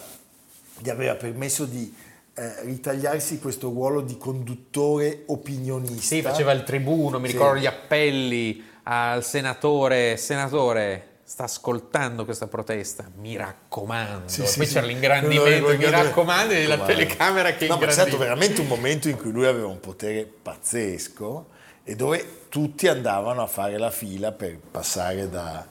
gli 0.78 0.90
aveva 0.90 1.14
permesso 1.14 1.66
di 1.66 1.94
eh, 2.34 2.62
ritagliarsi 2.64 3.38
questo 3.38 3.68
ruolo 3.68 4.00
di 4.00 4.18
conduttore 4.18 5.22
opinionista. 5.26 6.16
Sì, 6.16 6.20
faceva 6.20 6.50
il 6.50 6.64
tribuno, 6.64 7.20
mi 7.20 7.28
Sì. 7.28 7.34
ricordo 7.34 7.60
gli 7.60 7.66
appelli 7.66 8.60
al 8.82 9.22
senatore, 9.24 10.16
senatore, 10.16 11.18
sta 11.22 11.44
ascoltando 11.44 12.24
questa 12.24 12.48
protesta, 12.48 13.08
mi 13.18 13.36
raccomando. 13.36 14.28
Sì, 14.28 14.44
sì, 14.46 14.56
Poi 14.58 14.66
sì. 14.66 14.72
c'era 14.74 14.86
l'ingrandimento, 14.86 15.76
mi 15.76 15.88
raccomando, 15.88 16.52
e 16.54 16.66
la 16.66 16.80
telecamera 16.80 17.52
che 17.54 17.68
No, 17.68 17.76
ma 17.76 17.80
è 17.80 17.84
ingrandiva. 17.84 17.92
stato 17.92 18.18
veramente 18.18 18.60
un 18.60 18.66
momento 18.66 19.08
in 19.08 19.16
cui 19.16 19.30
lui 19.30 19.46
aveva 19.46 19.68
un 19.68 19.78
potere 19.78 20.24
pazzesco 20.24 21.46
e 21.84 21.94
dove 21.94 22.42
tutti 22.56 22.88
andavano 22.88 23.42
a 23.42 23.46
fare 23.46 23.76
la 23.76 23.90
fila 23.90 24.32
per 24.32 24.56
passare 24.58 25.28
da, 25.28 25.62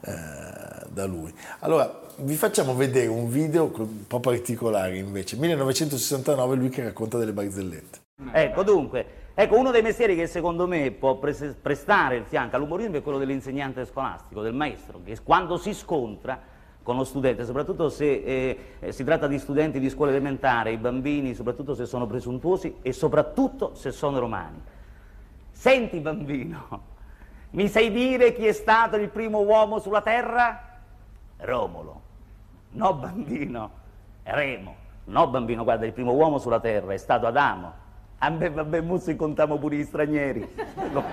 eh, 0.00 0.86
da 0.88 1.04
lui. 1.04 1.30
Allora, 1.58 2.00
vi 2.16 2.34
facciamo 2.34 2.74
vedere 2.74 3.08
un 3.08 3.28
video 3.28 3.70
un 3.76 4.06
po' 4.06 4.20
particolare 4.20 4.96
invece. 4.96 5.36
1969, 5.36 6.56
lui 6.56 6.70
che 6.70 6.82
racconta 6.82 7.18
delle 7.18 7.34
barzellette. 7.34 7.98
Ecco, 8.32 8.62
dunque, 8.62 9.06
ecco, 9.34 9.58
uno 9.58 9.70
dei 9.70 9.82
mestieri 9.82 10.16
che 10.16 10.26
secondo 10.26 10.66
me 10.66 10.90
può 10.92 11.18
pres- 11.18 11.56
prestare 11.60 12.16
il 12.16 12.24
fianco 12.24 12.56
all'umorismo 12.56 12.96
è 12.96 13.02
quello 13.02 13.18
dell'insegnante 13.18 13.84
scolastico, 13.84 14.40
del 14.40 14.54
maestro, 14.54 15.02
che 15.04 15.18
quando 15.22 15.58
si 15.58 15.74
scontra 15.74 16.40
con 16.82 16.96
lo 16.96 17.04
studente, 17.04 17.44
soprattutto 17.44 17.90
se 17.90 18.10
eh, 18.10 18.58
eh, 18.80 18.92
si 18.92 19.04
tratta 19.04 19.26
di 19.26 19.38
studenti 19.38 19.78
di 19.78 19.90
scuola 19.90 20.10
elementare, 20.10 20.72
i 20.72 20.78
bambini, 20.78 21.34
soprattutto 21.34 21.74
se 21.74 21.84
sono 21.84 22.06
presuntuosi 22.06 22.76
e 22.80 22.94
soprattutto 22.94 23.74
se 23.74 23.90
sono 23.90 24.18
romani. 24.18 24.78
Senti 25.60 26.00
bambino, 26.00 26.80
mi 27.50 27.68
sai 27.68 27.92
dire 27.92 28.32
chi 28.32 28.46
è 28.46 28.52
stato 28.52 28.96
il 28.96 29.10
primo 29.10 29.40
uomo 29.40 29.78
sulla 29.78 30.00
terra? 30.00 30.78
Romolo. 31.36 32.00
No 32.70 32.94
bambino, 32.94 33.70
Remo. 34.22 34.74
No 35.04 35.28
bambino, 35.28 35.62
guarda, 35.62 35.84
il 35.84 35.92
primo 35.92 36.12
uomo 36.12 36.38
sulla 36.38 36.60
terra 36.60 36.94
è 36.94 36.96
stato 36.96 37.26
Adamo. 37.26 37.72
A 38.20 38.30
me 38.30 38.48
vabbè, 38.48 38.80
muzzo 38.80 39.14
contiamo 39.16 39.58
pure 39.58 39.76
gli 39.76 39.84
stranieri. 39.84 40.48
No. 40.92 41.04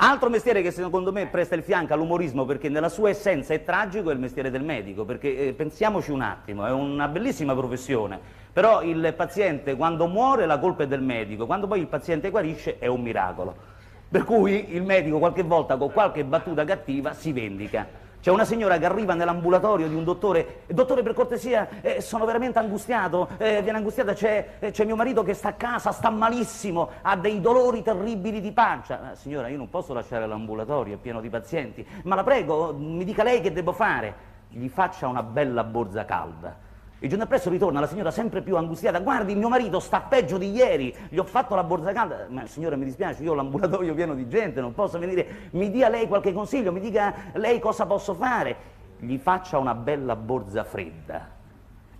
Altro 0.00 0.28
mestiere 0.28 0.62
che 0.62 0.70
secondo 0.70 1.12
me 1.12 1.26
presta 1.26 1.56
il 1.56 1.64
fianco 1.64 1.92
all'umorismo 1.92 2.44
perché 2.44 2.68
nella 2.68 2.88
sua 2.88 3.10
essenza 3.10 3.52
è 3.52 3.64
tragico 3.64 4.10
è 4.10 4.12
il 4.12 4.18
mestiere 4.18 4.50
del 4.50 4.62
medico, 4.62 5.04
perché 5.04 5.48
eh, 5.48 5.52
pensiamoci 5.52 6.10
un 6.10 6.22
attimo, 6.22 6.66
è 6.66 6.70
una 6.70 7.08
bellissima 7.08 7.54
professione, 7.54 8.18
però 8.52 8.82
il 8.82 9.12
paziente 9.16 9.76
quando 9.76 10.06
muore 10.06 10.46
la 10.46 10.58
colpa 10.58 10.84
è 10.84 10.86
del 10.86 11.02
medico, 11.02 11.46
quando 11.46 11.66
poi 11.66 11.80
il 11.80 11.86
paziente 11.86 12.30
guarisce 12.30 12.78
è 12.78 12.86
un 12.86 13.02
miracolo. 13.02 13.67
Per 14.10 14.24
cui 14.24 14.74
il 14.74 14.82
medico 14.82 15.18
qualche 15.18 15.42
volta 15.42 15.76
con 15.76 15.92
qualche 15.92 16.24
battuta 16.24 16.64
cattiva 16.64 17.12
si 17.12 17.30
vendica. 17.32 17.86
C'è 18.20 18.30
una 18.30 18.46
signora 18.46 18.78
che 18.78 18.86
arriva 18.86 19.12
nell'ambulatorio 19.12 19.86
di 19.86 19.94
un 19.94 20.02
dottore, 20.02 20.62
dottore 20.66 21.02
per 21.02 21.12
cortesia, 21.12 21.68
eh, 21.82 22.00
sono 22.00 22.24
veramente 22.24 22.58
angustiato, 22.58 23.28
eh, 23.36 23.62
viene 23.62 23.76
angustiata, 23.76 24.14
c'è, 24.14 24.56
eh, 24.58 24.70
c'è 24.70 24.84
mio 24.84 24.96
marito 24.96 25.22
che 25.22 25.34
sta 25.34 25.48
a 25.48 25.52
casa, 25.52 25.92
sta 25.92 26.08
malissimo, 26.10 26.88
ha 27.02 27.16
dei 27.16 27.40
dolori 27.40 27.82
terribili 27.82 28.40
di 28.40 28.50
pancia. 28.50 29.10
"Ah, 29.10 29.14
signora, 29.14 29.48
io 29.48 29.58
non 29.58 29.68
posso 29.68 29.92
lasciare 29.92 30.26
l'ambulatorio, 30.26 30.94
è 30.94 30.98
pieno 30.98 31.20
di 31.20 31.28
pazienti, 31.28 31.86
ma 32.04 32.14
la 32.14 32.24
prego, 32.24 32.74
mi 32.76 33.04
dica 33.04 33.22
lei 33.22 33.40
che 33.42 33.52
devo 33.52 33.72
fare. 33.72 34.26
Gli 34.48 34.68
faccia 34.68 35.06
una 35.06 35.22
bella 35.22 35.62
borza 35.62 36.04
calda. 36.06 36.66
Il 37.00 37.08
giorno 37.08 37.24
appresso 37.24 37.48
ritorna 37.48 37.78
la 37.78 37.86
signora 37.86 38.10
sempre 38.10 38.42
più 38.42 38.56
angustiata. 38.56 38.98
Guardi, 38.98 39.36
mio 39.36 39.48
marito 39.48 39.78
sta 39.78 40.00
peggio 40.00 40.36
di 40.36 40.50
ieri. 40.50 40.92
Gli 41.08 41.18
ho 41.18 41.24
fatto 41.24 41.54
la 41.54 41.62
borsa 41.62 41.92
calda. 41.92 42.26
Ma 42.28 42.44
signora, 42.46 42.74
mi 42.74 42.84
dispiace, 42.84 43.22
io 43.22 43.32
ho 43.32 43.34
l'ambulatorio 43.34 43.94
pieno 43.94 44.14
di 44.14 44.28
gente, 44.28 44.60
non 44.60 44.74
posso 44.74 44.98
venire. 44.98 45.48
Mi 45.52 45.70
dia 45.70 45.88
lei 45.88 46.08
qualche 46.08 46.32
consiglio, 46.32 46.72
mi 46.72 46.80
dica 46.80 47.14
lei 47.34 47.60
cosa 47.60 47.86
posso 47.86 48.14
fare. 48.14 48.56
Gli 48.98 49.16
faccia 49.16 49.58
una 49.58 49.74
bella 49.74 50.16
borsa 50.16 50.64
fredda. 50.64 51.36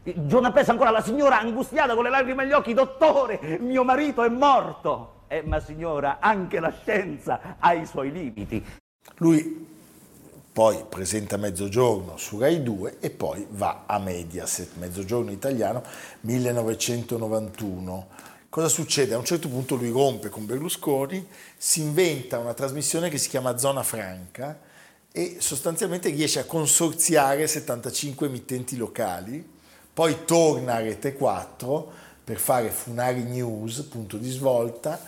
Il 0.02 0.26
giorno 0.26 0.48
appresso 0.48 0.72
ancora 0.72 0.90
la 0.90 1.00
signora 1.00 1.38
angustiata 1.38 1.94
con 1.94 2.02
le 2.02 2.10
lacrime 2.10 2.42
agli 2.42 2.52
occhi. 2.52 2.74
Dottore, 2.74 3.58
mio 3.60 3.84
marito 3.84 4.24
è 4.24 4.28
morto. 4.28 5.12
Eh, 5.28 5.42
ma 5.44 5.60
signora, 5.60 6.16
anche 6.18 6.58
la 6.58 6.72
scienza 6.72 7.56
ha 7.60 7.72
i 7.72 7.86
suoi 7.86 8.10
limiti. 8.10 8.64
Lui 9.18 9.77
poi 10.58 10.84
presenta 10.88 11.36
Mezzogiorno 11.36 12.16
su 12.16 12.36
Rai 12.36 12.64
2 12.64 12.96
e 12.98 13.10
poi 13.10 13.46
va 13.50 13.84
a 13.86 14.00
Mediaset, 14.00 14.70
Mezzogiorno 14.78 15.30
italiano 15.30 15.84
1991. 16.22 18.08
Cosa 18.48 18.66
succede? 18.66 19.14
A 19.14 19.18
un 19.18 19.24
certo 19.24 19.48
punto 19.48 19.76
lui 19.76 19.90
rompe 19.90 20.30
con 20.30 20.46
Berlusconi, 20.46 21.24
si 21.56 21.80
inventa 21.82 22.40
una 22.40 22.54
trasmissione 22.54 23.08
che 23.08 23.18
si 23.18 23.28
chiama 23.28 23.56
Zona 23.56 23.84
Franca 23.84 24.58
e 25.12 25.36
sostanzialmente 25.38 26.10
riesce 26.10 26.40
a 26.40 26.44
consorziare 26.44 27.46
75 27.46 28.26
emittenti 28.26 28.76
locali, 28.76 29.48
poi 29.94 30.24
torna 30.24 30.74
a 30.74 30.80
Rete 30.80 31.12
4 31.12 31.92
per 32.24 32.38
fare 32.38 32.70
Funari 32.70 33.22
News, 33.22 33.82
punto 33.82 34.16
di 34.16 34.28
svolta, 34.28 35.00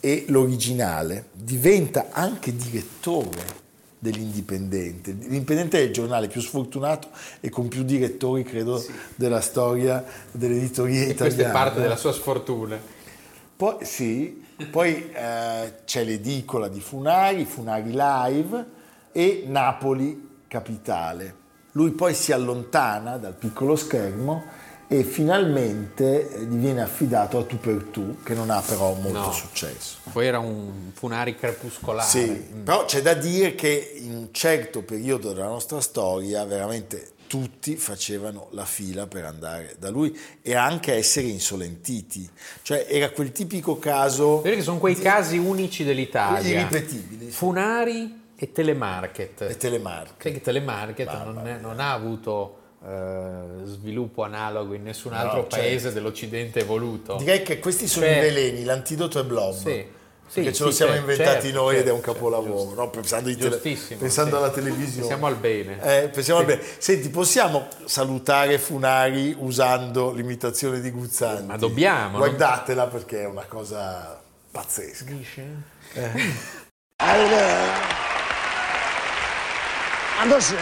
e 0.00 0.26
l'originale. 0.28 1.30
Diventa 1.32 2.08
anche 2.10 2.54
direttore 2.54 3.67
dell'Indipendente. 3.98 5.10
L'Indipendente 5.12 5.78
è 5.78 5.82
il 5.82 5.92
giornale 5.92 6.28
più 6.28 6.40
sfortunato 6.40 7.08
e 7.40 7.50
con 7.50 7.68
più 7.68 7.82
direttori, 7.82 8.42
credo, 8.44 8.84
della 9.14 9.40
storia 9.40 10.04
dell'editoria 10.30 11.00
E 11.02 11.10
italiana. 11.10 11.34
questa 11.34 11.48
è 11.48 11.52
parte 11.52 11.80
della 11.80 11.96
sua 11.96 12.12
sfortuna. 12.12 12.78
Poi, 13.56 13.84
sì, 13.84 14.44
poi 14.70 15.10
eh, 15.12 15.74
c'è 15.84 16.04
l'edicola 16.04 16.68
di 16.68 16.80
Funari, 16.80 17.44
Funari 17.44 17.90
Live 17.92 18.66
e 19.12 19.44
Napoli 19.46 20.42
Capitale. 20.46 21.34
Lui 21.72 21.90
poi 21.90 22.14
si 22.14 22.32
allontana 22.32 23.16
dal 23.16 23.34
piccolo 23.34 23.76
schermo 23.76 24.44
e 24.90 25.04
finalmente 25.04 26.30
eh, 26.34 26.44
gli 26.44 26.56
viene 26.56 26.80
affidato 26.82 27.38
a 27.38 27.44
Tu 27.44 27.58
per 27.58 27.84
Tu, 27.90 28.22
che 28.22 28.34
non 28.34 28.48
ha 28.50 28.60
però 28.62 28.94
molto 28.94 29.18
No. 29.18 29.32
successo. 29.32 29.98
Poi 30.10 30.26
era 30.26 30.38
un 30.38 30.90
funari 30.94 31.36
crepuscolare. 31.36 32.08
Sì, 32.08 32.26
Mm. 32.54 32.62
però 32.62 32.84
c'è 32.86 33.02
da 33.02 33.14
dire 33.14 33.54
che 33.54 33.92
in 34.00 34.14
un 34.14 34.28
certo 34.32 34.82
periodo 34.82 35.32
della 35.32 35.46
nostra 35.48 35.80
storia 35.80 36.44
veramente 36.44 37.10
tutti 37.26 37.76
facevano 37.76 38.48
la 38.52 38.64
fila 38.64 39.06
per 39.06 39.26
andare 39.26 39.76
da 39.78 39.90
lui 39.90 40.18
e 40.40 40.54
anche 40.54 40.94
essere 40.94 41.26
insolentiti. 41.26 42.26
Cioè 42.62 42.86
era 42.88 43.10
quel 43.10 43.32
tipico 43.32 43.78
caso 43.78 44.40
che 44.40 44.62
sono 44.62 44.78
quei 44.78 44.94
casi 44.94 45.36
unici 45.36 45.84
dell'Italia. 45.84 46.60
irripetibili. 46.60 47.30
Funari 47.30 48.22
e 48.34 48.52
telemarket. 48.52 49.42
e 49.42 49.56
telemarche. 49.58 50.22
Sai 50.22 50.32
che 50.32 50.40
telemarket 50.40 51.12
non, 51.24 51.46
è- 51.46 51.58
non 51.58 51.80
ha 51.80 51.92
avuto 51.92 52.57
eh, 52.88 53.66
sviluppo 53.66 54.22
analogo 54.22 54.74
in 54.74 54.82
nessun 54.82 55.12
No, 55.12 55.18
altro 55.18 55.40
certo. 55.42 55.56
paese 55.56 55.92
dell'Occidente 55.92 56.60
evoluto. 56.60 57.16
Direi 57.16 57.42
che 57.42 57.58
questi 57.58 57.86
sono 57.86 58.06
Cioè- 58.06 58.16
i 58.16 58.20
veleni, 58.20 58.64
l'antidoto 58.64 59.20
è 59.20 59.24
Blob. 59.24 59.54
Sì. 59.54 59.96
Perché 60.30 60.50
Sì, 60.50 60.56
ce 60.56 60.64
lo 60.64 60.70
siamo 60.70 60.92
certo, 60.92 61.10
inventati 61.10 61.46
certo, 61.46 61.58
noi 61.62 61.76
ed 61.76 61.86
è 61.86 61.90
un 61.90 61.96
certo, 61.96 62.12
capolavoro, 62.12 62.52
giusto. 62.64 62.74
no? 62.74 62.90
pensando, 62.90 63.34
tele- 63.34 63.56
pensando 63.96 64.36
sì. 64.36 64.42
alla 64.42 64.50
televisione. 64.50 64.98
Pensiamo 64.98 65.26
al 65.26 65.36
bene. 65.36 66.02
Eh, 66.04 66.08
pensiamo 66.08 66.40
al 66.40 66.44
bene. 66.46 66.60
Senti, 66.76 67.08
possiamo 67.08 67.66
salutare 67.86 68.58
Funari 68.58 69.34
usando 69.38 70.12
l'imitazione 70.12 70.80
di 70.80 70.90
Guzzanti? 70.90 71.46
Ma 71.46 71.56
dobbiamo, 71.56 72.12
no? 72.12 72.18
Guardatela 72.18 72.86
perché 72.88 73.22
è 73.22 73.26
una 73.26 73.46
cosa 73.48 74.20
pazzesca. 74.50 75.12
Quando 80.16 80.40
sei? 80.40 80.58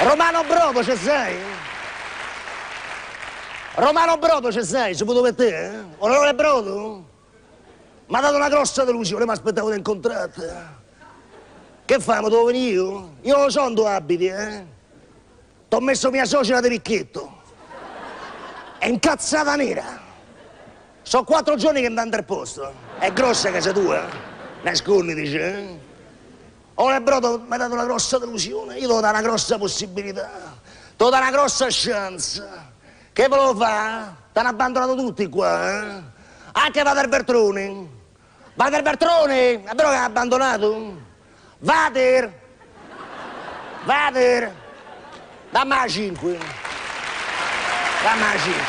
Romano 0.00 0.44
Brodo 0.44 0.84
ci 0.84 0.96
sei? 0.96 1.36
Romano 3.74 4.16
Brodo 4.16 4.52
ci 4.52 4.62
sei? 4.64 4.94
Si 4.94 5.04
può 5.04 5.20
per 5.20 5.34
te? 5.34 5.64
Eh? 5.64 5.84
Onorevole 5.98 6.34
Brodo? 6.34 7.04
Mi 8.06 8.16
ha 8.16 8.20
dato 8.20 8.36
una 8.36 8.48
grossa 8.48 8.84
delusione, 8.84 9.24
mi 9.24 9.32
aspettavo 9.32 9.70
di 9.70 9.76
incontrarti. 9.76 10.42
Che 11.84 11.98
fai, 12.00 12.22
ma 12.22 12.28
devo 12.28 12.44
venire 12.44 12.72
io? 12.72 13.14
Io 13.22 13.36
non 13.36 13.50
so 13.50 13.68
dove 13.70 13.90
abiti, 13.90 14.26
eh? 14.26 14.66
T'ho 15.68 15.80
messo 15.80 16.10
mia 16.10 16.24
suocera 16.24 16.60
di 16.60 16.68
ricchetto. 16.68 17.42
È 18.78 18.86
incazzata 18.86 19.56
nera. 19.56 20.00
Sono 21.02 21.24
quattro 21.24 21.56
giorni 21.56 21.80
che 21.80 21.88
mi 21.88 21.96
dà 21.96 22.04
il 22.04 22.24
posto. 22.24 22.72
È 22.98 23.12
grossa 23.12 23.50
casa 23.50 23.72
tua? 23.72 24.06
Nascondi, 24.62 25.14
dice, 25.14 25.40
eh? 25.40 25.87
Ora 26.80 27.00
Brodo 27.00 27.40
mi 27.40 27.54
ha 27.54 27.56
dato 27.56 27.74
una 27.74 27.84
grossa 27.84 28.18
delusione, 28.18 28.78
io 28.78 28.86
devo 28.86 29.00
dare 29.00 29.18
una 29.18 29.26
grossa 29.26 29.58
possibilità, 29.58 30.30
devo 30.96 31.10
dare 31.10 31.22
una 31.26 31.32
grossa 31.32 31.66
chance. 31.70 32.46
Che 33.12 33.26
volevo 33.26 33.56
fare? 33.56 34.14
T'hanno 34.32 34.48
abbandonato 34.50 34.94
tutti 34.94 35.28
qua, 35.28 35.70
eh? 35.70 36.02
Anche 36.52 36.82
Vader 36.84 37.08
Bertroni. 37.08 37.90
Vader 38.54 38.82
Bertroni, 38.82 39.64
è 39.64 39.74
vero 39.74 39.88
che 39.88 39.96
ha 39.96 40.04
abbandonato? 40.04 40.96
Vader! 41.58 42.40
Vader! 43.84 44.54
Dammi 45.50 45.70
la 45.70 45.88
5. 45.88 46.38
Dammi 48.04 48.20
la 48.20 48.38
5. 48.38 48.62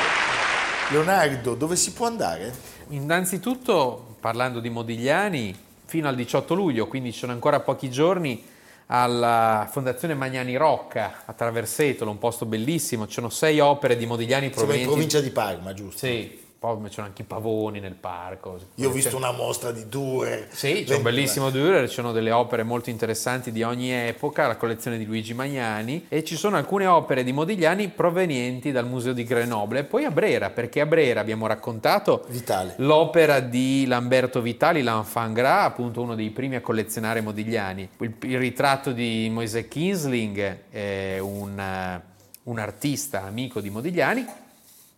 Leonardo, 0.90 1.54
dove 1.54 1.76
si 1.76 1.94
può 1.94 2.08
andare? 2.08 2.52
Innanzitutto, 2.88 4.16
parlando 4.20 4.60
di 4.60 4.70
Modigliani, 4.72 5.68
fino 5.90 6.08
al 6.08 6.14
18 6.14 6.54
luglio, 6.54 6.86
quindi 6.88 7.12
ci 7.12 7.18
sono 7.18 7.32
ancora 7.32 7.62
pochi 7.62 7.90
giorni, 7.90 8.46
alla 8.92 9.68
Fondazione 9.72 10.14
Magnani 10.14 10.56
Rocca 10.56 11.24
a 11.26 11.34
Traversetolo, 11.34 12.12
un 12.12 12.20
posto 12.20 12.46
bellissimo. 12.46 13.08
Ci 13.08 13.14
sono 13.14 13.30
sei 13.30 13.60
opere 13.60 13.98
di 13.98 14.06
Modigliani 14.06 14.52
Siamo 14.52 14.54
in 14.54 14.54
provenienti 14.54 14.92
provincia 14.92 15.20
di 15.20 15.32
Parma, 15.32 15.74
giusto? 15.74 16.06
Sì, 16.06 16.40
poi 16.60 16.78
c'erano 16.90 17.08
anche 17.08 17.22
i 17.22 17.26
pavoni 17.26 17.80
nel 17.80 17.94
parco. 17.94 18.60
Io 18.76 18.90
ho 18.90 18.92
visto 18.92 19.16
una 19.16 19.32
mostra 19.32 19.72
di 19.72 19.88
Dürer. 19.88 20.50
Sì, 20.52 20.84
c'è 20.86 20.98
un 20.98 21.04
bellissimo 21.04 21.52
Dürer, 21.52 21.88
ci 21.88 21.94
sono 21.94 22.12
delle 22.12 22.32
opere 22.32 22.64
molto 22.64 22.90
interessanti 22.90 23.54
di 23.54 23.64
ogni 23.64 23.94
epoca, 23.94 24.46
la 24.46 24.58
collezione 24.58 24.98
di 24.98 25.06
Luigi 25.06 25.34
Magnani 25.34 26.08
e 26.10 26.22
ci 26.26 26.36
sono 26.36 26.58
alcune 26.58 26.86
opere 26.86 27.24
di 27.24 27.32
Modigliani 27.32 27.88
provenienti 27.88 28.74
dal 28.74 28.86
museo 28.86 29.14
di 29.14 29.24
Grenoble 29.24 29.80
e 29.80 29.84
poi 29.86 30.04
a 30.04 30.12
Brera, 30.12 30.50
perché 30.50 30.82
a 30.82 30.86
Brera 30.86 31.22
abbiamo 31.22 31.48
raccontato 31.48 32.26
Vitale. 32.28 32.74
l'opera 32.80 33.40
di 33.40 33.86
Lamberto 33.88 34.42
Vitali, 34.42 34.84
l'Enfant 34.84 35.34
Gras, 35.34 35.68
appunto 35.68 36.02
uno 36.02 36.14
dei 36.14 36.30
primi 36.32 36.56
a 36.56 36.62
collezionare 36.62 37.22
Modigliani. 37.22 37.88
Il, 38.00 38.16
il 38.24 38.38
ritratto 38.38 38.92
di 38.92 39.30
Moise 39.32 39.70
Kinsling, 39.70 40.64
è 40.70 41.20
un, 41.20 41.58
eh, 41.58 42.02
un 42.44 42.60
artista 42.60 43.24
amico 43.24 43.62
di 43.62 43.70
Modigliani 43.70 44.26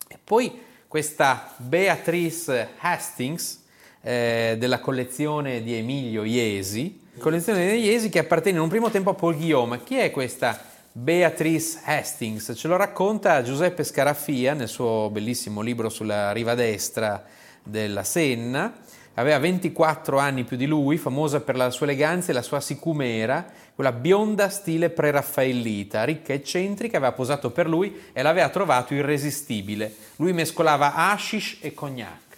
e 0.07 0.17
poi 0.23 0.69
questa 0.91 1.53
Beatrice 1.55 2.71
Hastings 2.77 3.61
eh, 4.01 4.57
della 4.59 4.81
collezione 4.81 5.63
di 5.63 5.73
Emilio 5.73 6.25
Iesi, 6.25 6.99
collezione 7.17 7.71
di 7.71 7.77
Iesi 7.77 8.09
che 8.09 8.19
appartiene 8.19 8.57
in 8.57 8.63
un 8.65 8.69
primo 8.69 8.89
tempo 8.89 9.11
a 9.11 9.13
Paul 9.13 9.37
Guillaume. 9.37 9.83
Chi 9.83 9.95
è 9.95 10.11
questa 10.11 10.61
Beatrice 10.91 11.79
Hastings? 11.85 12.51
Ce 12.57 12.67
lo 12.67 12.75
racconta 12.75 13.41
Giuseppe 13.41 13.85
Scaraffia 13.85 14.53
nel 14.53 14.67
suo 14.67 15.09
bellissimo 15.09 15.61
libro 15.61 15.87
sulla 15.87 16.33
riva 16.33 16.55
destra 16.55 17.23
della 17.63 18.03
Senna. 18.03 18.73
Aveva 19.15 19.39
24 19.39 20.17
anni 20.17 20.45
più 20.45 20.55
di 20.55 20.65
lui, 20.65 20.97
famosa 20.97 21.41
per 21.41 21.57
la 21.57 21.69
sua 21.69 21.85
eleganza 21.85 22.31
e 22.31 22.33
la 22.33 22.41
sua 22.41 22.61
sicumera, 22.61 23.45
quella 23.75 23.91
bionda 23.91 24.49
stile 24.49 24.89
preraffaellita, 24.89 26.03
ricca 26.05 26.31
e 26.31 26.37
eccentrica, 26.37 26.97
aveva 26.97 27.11
posato 27.11 27.51
per 27.51 27.67
lui 27.67 28.03
e 28.13 28.21
l'aveva 28.21 28.47
trovato 28.49 28.93
irresistibile. 28.93 29.93
Lui 30.15 30.31
mescolava 30.31 30.93
hashish 30.93 31.57
e 31.61 31.73
cognac. 31.73 32.29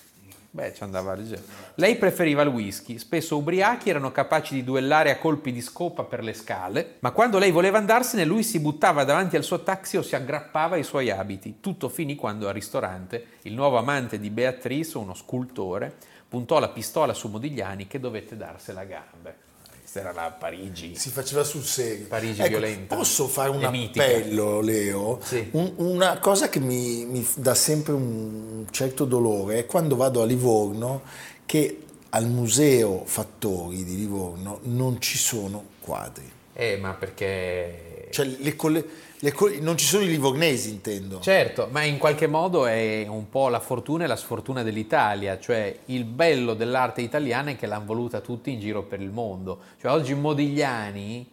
Beh, 0.50 0.74
ci 0.76 0.84
andava 0.84 1.16
leggero. 1.16 1.42
Lei 1.76 1.96
preferiva 1.96 2.44
il 2.44 2.50
whisky, 2.50 3.00
spesso 3.00 3.38
ubriachi 3.38 3.90
erano 3.90 4.12
capaci 4.12 4.54
di 4.54 4.64
duellare 4.64 5.10
a 5.10 5.18
colpi 5.18 5.52
di 5.52 5.62
scopa 5.62 6.04
per 6.04 6.24
le 6.24 6.34
scale, 6.34 6.98
ma 7.00 7.10
quando 7.10 7.40
lei 7.40 7.50
voleva 7.50 7.80
andarsene 7.80 8.24
lui 8.24 8.44
si 8.44 8.60
buttava 8.60 9.04
davanti 9.04 9.36
al 9.36 9.44
suo 9.44 9.64
taxi 9.64 9.98
o 9.98 10.04
si 10.04 10.16
aggrappava 10.16 10.76
ai 10.76 10.84
suoi 10.84 11.10
abiti. 11.10 11.56
Tutto 11.60 11.90
finì 11.90 12.16
quando 12.16 12.48
al 12.48 12.54
ristorante 12.54 13.26
il 13.44 13.54
nuovo 13.54 13.78
amante 13.78 14.20
di 14.20 14.30
Beatrice, 14.30 15.00
uno 15.00 15.16
scultore, 15.16 15.96
puntò 16.34 16.58
la 16.58 16.70
pistola 16.70 17.14
su 17.14 17.28
Modigliani 17.28 17.86
che 17.86 18.00
dovette 18.00 18.36
darsela 18.36 18.82
a 18.82 18.86
gambe. 18.86 19.36
Questa 19.80 20.00
era 20.00 20.12
la 20.14 20.32
Parigi. 20.32 20.96
Si 20.96 21.12
faceva 21.12 21.44
sul 21.44 21.62
serio. 21.62 22.08
Parigi 22.08 22.40
Ecco, 22.42 22.50
violenta. 22.50 22.96
Posso 22.96 23.28
fare 23.28 23.52
un 23.52 23.64
appello, 23.64 24.60
Leo? 24.60 25.20
Sì. 25.22 25.50
Un- 25.52 25.74
una 25.78 26.18
cosa 26.18 26.50
che 26.50 26.60
mi, 26.60 27.06
mi 27.06 27.24
dà 27.36 27.54
sempre 27.54 27.94
un 27.94 28.66
certo 28.72 29.06
dolore 29.06 29.60
è 29.60 29.66
quando 29.68 29.96
vado 29.96 30.24
a 30.24 30.26
Livorno 30.26 31.04
che 31.46 31.84
al 32.10 32.26
museo 32.28 33.04
Fattori 33.06 33.84
di 33.84 33.96
Livorno 33.96 34.58
non 34.64 35.00
ci 35.00 35.20
sono 35.20 35.64
quadri. 35.82 36.32
Eh, 36.54 36.78
ma 36.78 36.94
perché... 36.96 38.08
Cioè, 38.10 38.26
le 38.26 38.56
colle- 38.56 38.86
le 39.24 39.34
non 39.62 39.78
ci 39.78 39.86
sono 39.86 40.04
i 40.04 40.08
livornesi, 40.08 40.70
intendo. 40.70 41.22
Certo, 41.22 41.70
ma 41.72 41.84
in 41.84 41.98
qualche 41.98 42.28
modo 42.28 42.66
è 42.66 43.06
un 43.08 43.30
po' 43.30 43.48
la 43.48 43.62
fortuna 43.62 44.04
e 44.04 44.08
la 44.08 44.18
sfortuna 44.18 44.64
dell'Italia, 44.64 45.40
cioè 45.40 45.74
il 45.86 46.04
bello 46.04 46.54
dell'arte 46.54 47.00
italiana 47.00 47.52
è 47.52 47.56
che 47.56 47.66
l'hanno 47.66 47.86
voluta 47.86 48.20
tutti 48.20 48.52
in 48.52 48.60
giro 48.60 48.84
per 48.84 49.00
il 49.00 49.12
mondo. 49.12 49.62
Cioè 49.80 49.92
oggi 49.92 50.14
Modigliani, 50.14 51.26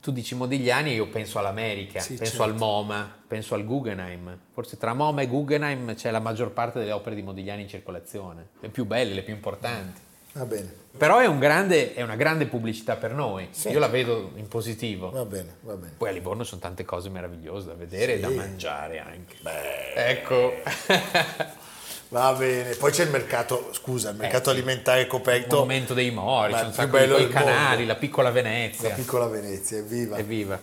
tu 0.00 0.10
dici 0.10 0.34
Modigliani 0.34 0.90
e 0.90 0.94
io 0.94 1.06
penso 1.06 1.38
all'America, 1.38 2.00
Sì, 2.00 2.14
penso 2.14 2.24
certo. 2.38 2.42
al 2.42 2.56
MoMA, 2.56 3.16
penso 3.28 3.54
al 3.54 3.64
Guggenheim. 3.64 4.36
Forse 4.52 4.76
tra 4.76 4.92
MoMA 4.92 5.22
e 5.22 5.28
Guggenheim 5.28 5.94
c'è 5.94 6.10
la 6.10 6.18
maggior 6.18 6.50
parte 6.50 6.80
delle 6.80 6.90
opere 6.90 7.14
di 7.14 7.22
Modigliani 7.22 7.62
in 7.62 7.68
circolazione, 7.68 8.48
le 8.58 8.70
più 8.70 8.86
belle, 8.86 9.14
le 9.14 9.22
più 9.22 9.34
importanti. 9.34 10.00
Va 10.34 10.44
bene, 10.46 10.82
Però 10.96 11.18
è, 11.18 11.26
un 11.26 11.38
grande- 11.38 11.94
è 11.94 12.02
una 12.02 12.16
grande 12.16 12.46
pubblicità 12.46 12.96
per 12.96 13.12
noi, 13.14 13.48
Sì. 13.50 13.68
io 13.70 13.78
la 13.78 13.88
vedo 13.88 14.32
in 14.36 14.46
positivo. 14.48 15.10
va 15.10 15.24
bene, 15.24 15.56
va 15.60 15.74
bene. 15.74 15.94
Poi 15.96 16.08
a 16.08 16.12
Livorno 16.12 16.44
sono 16.44 16.60
tante 16.60 16.84
cose 16.84 17.08
meravigliose 17.08 17.66
da 17.68 17.74
vedere 17.74 18.14
e 18.14 18.20
da 18.20 18.28
Sì. 18.28 18.34
mangiare 18.34 18.98
anche. 19.00 19.36
Ecco. 19.94 20.54
Va 22.10 22.32
bene. 22.34 22.74
Poi 22.76 22.92
c'è 22.92 23.04
il 23.04 23.10
mercato, 23.10 23.70
scusa, 23.72 24.10
il 24.10 24.16
mercato 24.16 24.50
sì. 24.50 24.56
alimentare 24.56 25.00
Il 25.00 25.06
coperto. 25.08 25.56
monumento 25.56 25.94
dei 25.94 26.10
Mori, 26.12 26.52
c'è 26.52 26.60
un 26.62 26.68
il 26.68 26.72
sacco 26.74 26.98
di 26.98 27.28
canali, 27.28 27.76
mondo. 27.78 27.86
la 27.92 27.96
piccola 27.96 28.28
La 28.28 28.34
Venezia. 28.34 28.90
piccola 28.90 29.26
Venezia, 29.26 29.78
evviva. 29.78 30.16
Evviva. 30.18 30.62